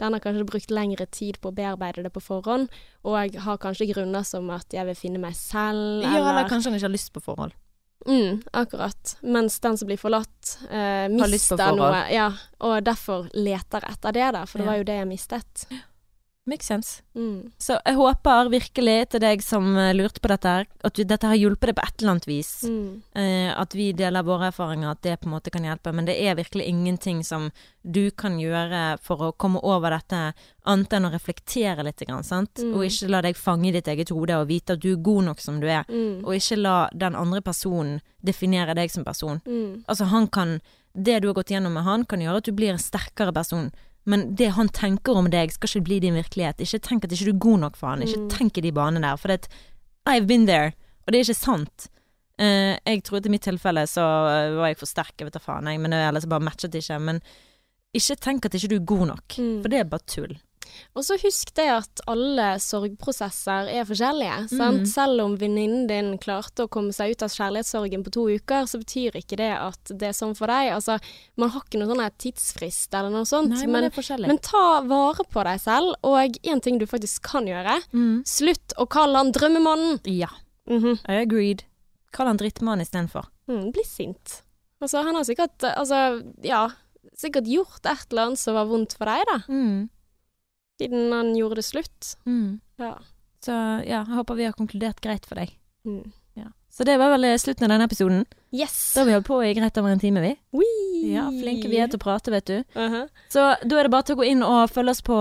[0.02, 2.72] den har kanskje brukt lengre tid på å bearbeide det på forhånd,
[3.06, 6.80] og har kanskje grunner som at jeg vil finne meg selv, Ja, eller kanskje han
[6.80, 7.54] ikke har lyst på forhold.
[8.08, 9.16] Mm, akkurat.
[9.22, 12.04] Mens den som blir forlatt, eh, mister noe.
[12.12, 14.72] Ja, og derfor leter etter det, da, for det Ja.
[14.72, 15.66] var jo det jeg mistet.
[16.46, 17.04] Makes sense.
[17.16, 17.52] Mm.
[17.58, 21.30] Så jeg håper virkelig til deg som eh, lurte på dette her, at du, dette
[21.30, 22.50] har hjulpet deg på et eller annet vis.
[22.68, 22.90] Mm.
[23.16, 25.94] Eh, at vi deler våre erfaringer, at det på en måte kan hjelpe.
[25.96, 27.48] Men det er virkelig ingenting som
[27.82, 30.34] du kan gjøre for å komme over dette,
[30.68, 32.60] annet enn å reflektere litt, grann, sant?
[32.60, 32.76] Mm.
[32.76, 35.30] og ikke la deg fange i ditt eget hode og vite at du er god
[35.30, 35.88] nok som du er.
[35.88, 36.26] Mm.
[36.26, 39.40] Og ikke la den andre personen definere deg som person.
[39.48, 39.84] Mm.
[39.88, 40.60] Altså han kan
[40.94, 43.72] Det du har gått gjennom med han, kan gjøre at du blir en sterkere person.
[44.06, 46.60] Men det han tenker om deg, skal ikke bli din virkelighet.
[46.60, 48.02] Ikke tenk at ikke du er god nok for han.
[48.04, 48.30] Ikke Mm.
[48.30, 49.16] tenk i de banene der.
[49.18, 49.48] For det,
[50.10, 50.74] I've been there,
[51.08, 51.88] og det er ikke sant.
[52.42, 55.34] Uh, jeg tror at i mitt tilfelle så eh, var jeg for sterk, jeg vet
[55.34, 57.00] da faen, jeg, men ellers bare matchet det ikke.
[57.00, 57.22] Men
[57.96, 59.62] ikke tenk at ikke du er god nok, Mm.
[59.62, 60.34] for det er bare tull.
[60.96, 64.38] Og så husk det at alle sorgprosesser er forskjellige.
[64.52, 64.84] Sant?
[64.84, 64.90] Mm.
[64.90, 68.80] Selv om venninnen din klarte å komme seg ut av kjærlighetssorgen på to uker, så
[68.82, 70.72] betyr ikke det at det er sånn for deg.
[70.76, 71.00] Altså,
[71.40, 73.54] man har ikke noen sånn tidsfrist eller noe sånt.
[73.54, 77.26] Nei, men, men, er men ta vare på deg selv, og en ting du faktisk
[77.34, 78.24] kan gjøre, mm.
[78.30, 80.00] slutt å kalle han drømmemannen.
[80.10, 80.32] Ja,
[80.70, 81.02] Mhm.
[81.10, 81.66] I agreed.
[82.16, 83.26] Kall han drittmann istedenfor.
[83.50, 84.44] mm, bli sint.
[84.82, 86.70] Altså, han har sikkert, altså, ja,
[87.20, 89.90] sikkert gjort et eller annet som var vondt for deg, da, Mm.
[90.82, 92.16] Siden han gjorde det slutt.
[92.26, 92.60] Mm.
[92.82, 92.98] Ja.
[93.44, 93.54] Så
[93.84, 95.52] ja, jeg håper vi har konkludert greit for deg.
[95.88, 96.12] Mm.
[96.40, 96.50] Ja.
[96.74, 98.24] Så det var vel eh, slutten av denne episoden.
[98.54, 98.94] Yes!
[98.96, 100.32] Da har vi holdt på i greit over en time, vi.
[100.58, 101.14] Wee!
[101.14, 102.56] Ja, flinke vi er til å prate, vet du.
[102.78, 103.06] Uh-huh.
[103.34, 105.18] Så da er det bare til å gå inn og følge oss på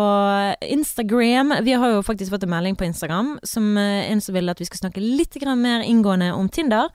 [0.64, 1.56] Instagram.
[1.66, 4.62] Vi har jo faktisk fått en melding på Instagram som eh, en som vil at
[4.62, 6.92] vi skal snakke litt mer inngående om Tinder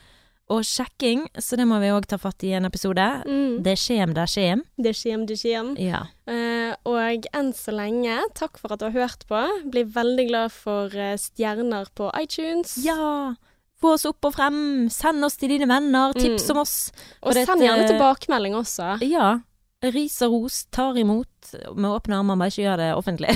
[0.54, 3.04] og sjekking, så det må vi òg ta fatt i en episode.
[3.28, 3.60] Mm.
[3.66, 4.62] Det skjem, det skjem.
[4.80, 5.74] Det skjem, det skjem.
[5.82, 6.06] Ja.
[6.24, 6.47] Eh,
[6.86, 9.42] og enn så lenge, takk for at du har hørt på.
[9.72, 12.78] Blir veldig glad for eh, stjerner på iTunes.
[12.86, 13.34] Ja!
[13.78, 14.90] Få oss opp og frem.
[14.90, 16.14] Send oss til dine venner.
[16.18, 16.56] Tips Mm.
[16.56, 16.92] om oss.
[17.22, 18.98] og for send gjerne tilbakemelding også.
[19.06, 19.40] Ja.
[19.86, 23.34] Ris og ros tar imot med åpne armer, bare ikke gjør det offentlig.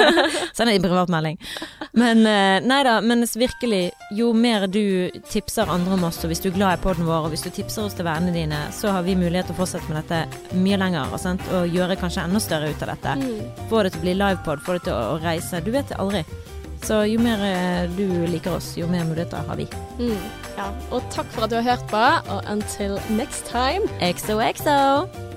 [0.54, 1.38] Send en privatmelding.
[1.98, 3.80] Men eh, nei da, men virkelig,
[4.14, 7.26] jo mer du tipser andre om oss, og hvis du er glad i podden vår,
[7.26, 9.90] og hvis du tipser oss til vennene dine, så har vi mulighet til å fortsette
[9.90, 13.16] med dette mye lenger, og, og gjøre kanskje enda større ut av dette.
[13.24, 13.64] Mm.
[13.72, 15.62] Få det til å bli livepod, få det til å reise.
[15.66, 16.22] Du vet det aldri.
[16.86, 19.66] Så jo mer eh, du liker oss, jo mer muligheter har vi.
[19.98, 20.14] Mm.
[20.54, 20.70] Ja.
[20.94, 23.90] Og takk for at du har hørt på, og until next time.
[23.98, 25.29] XOXO!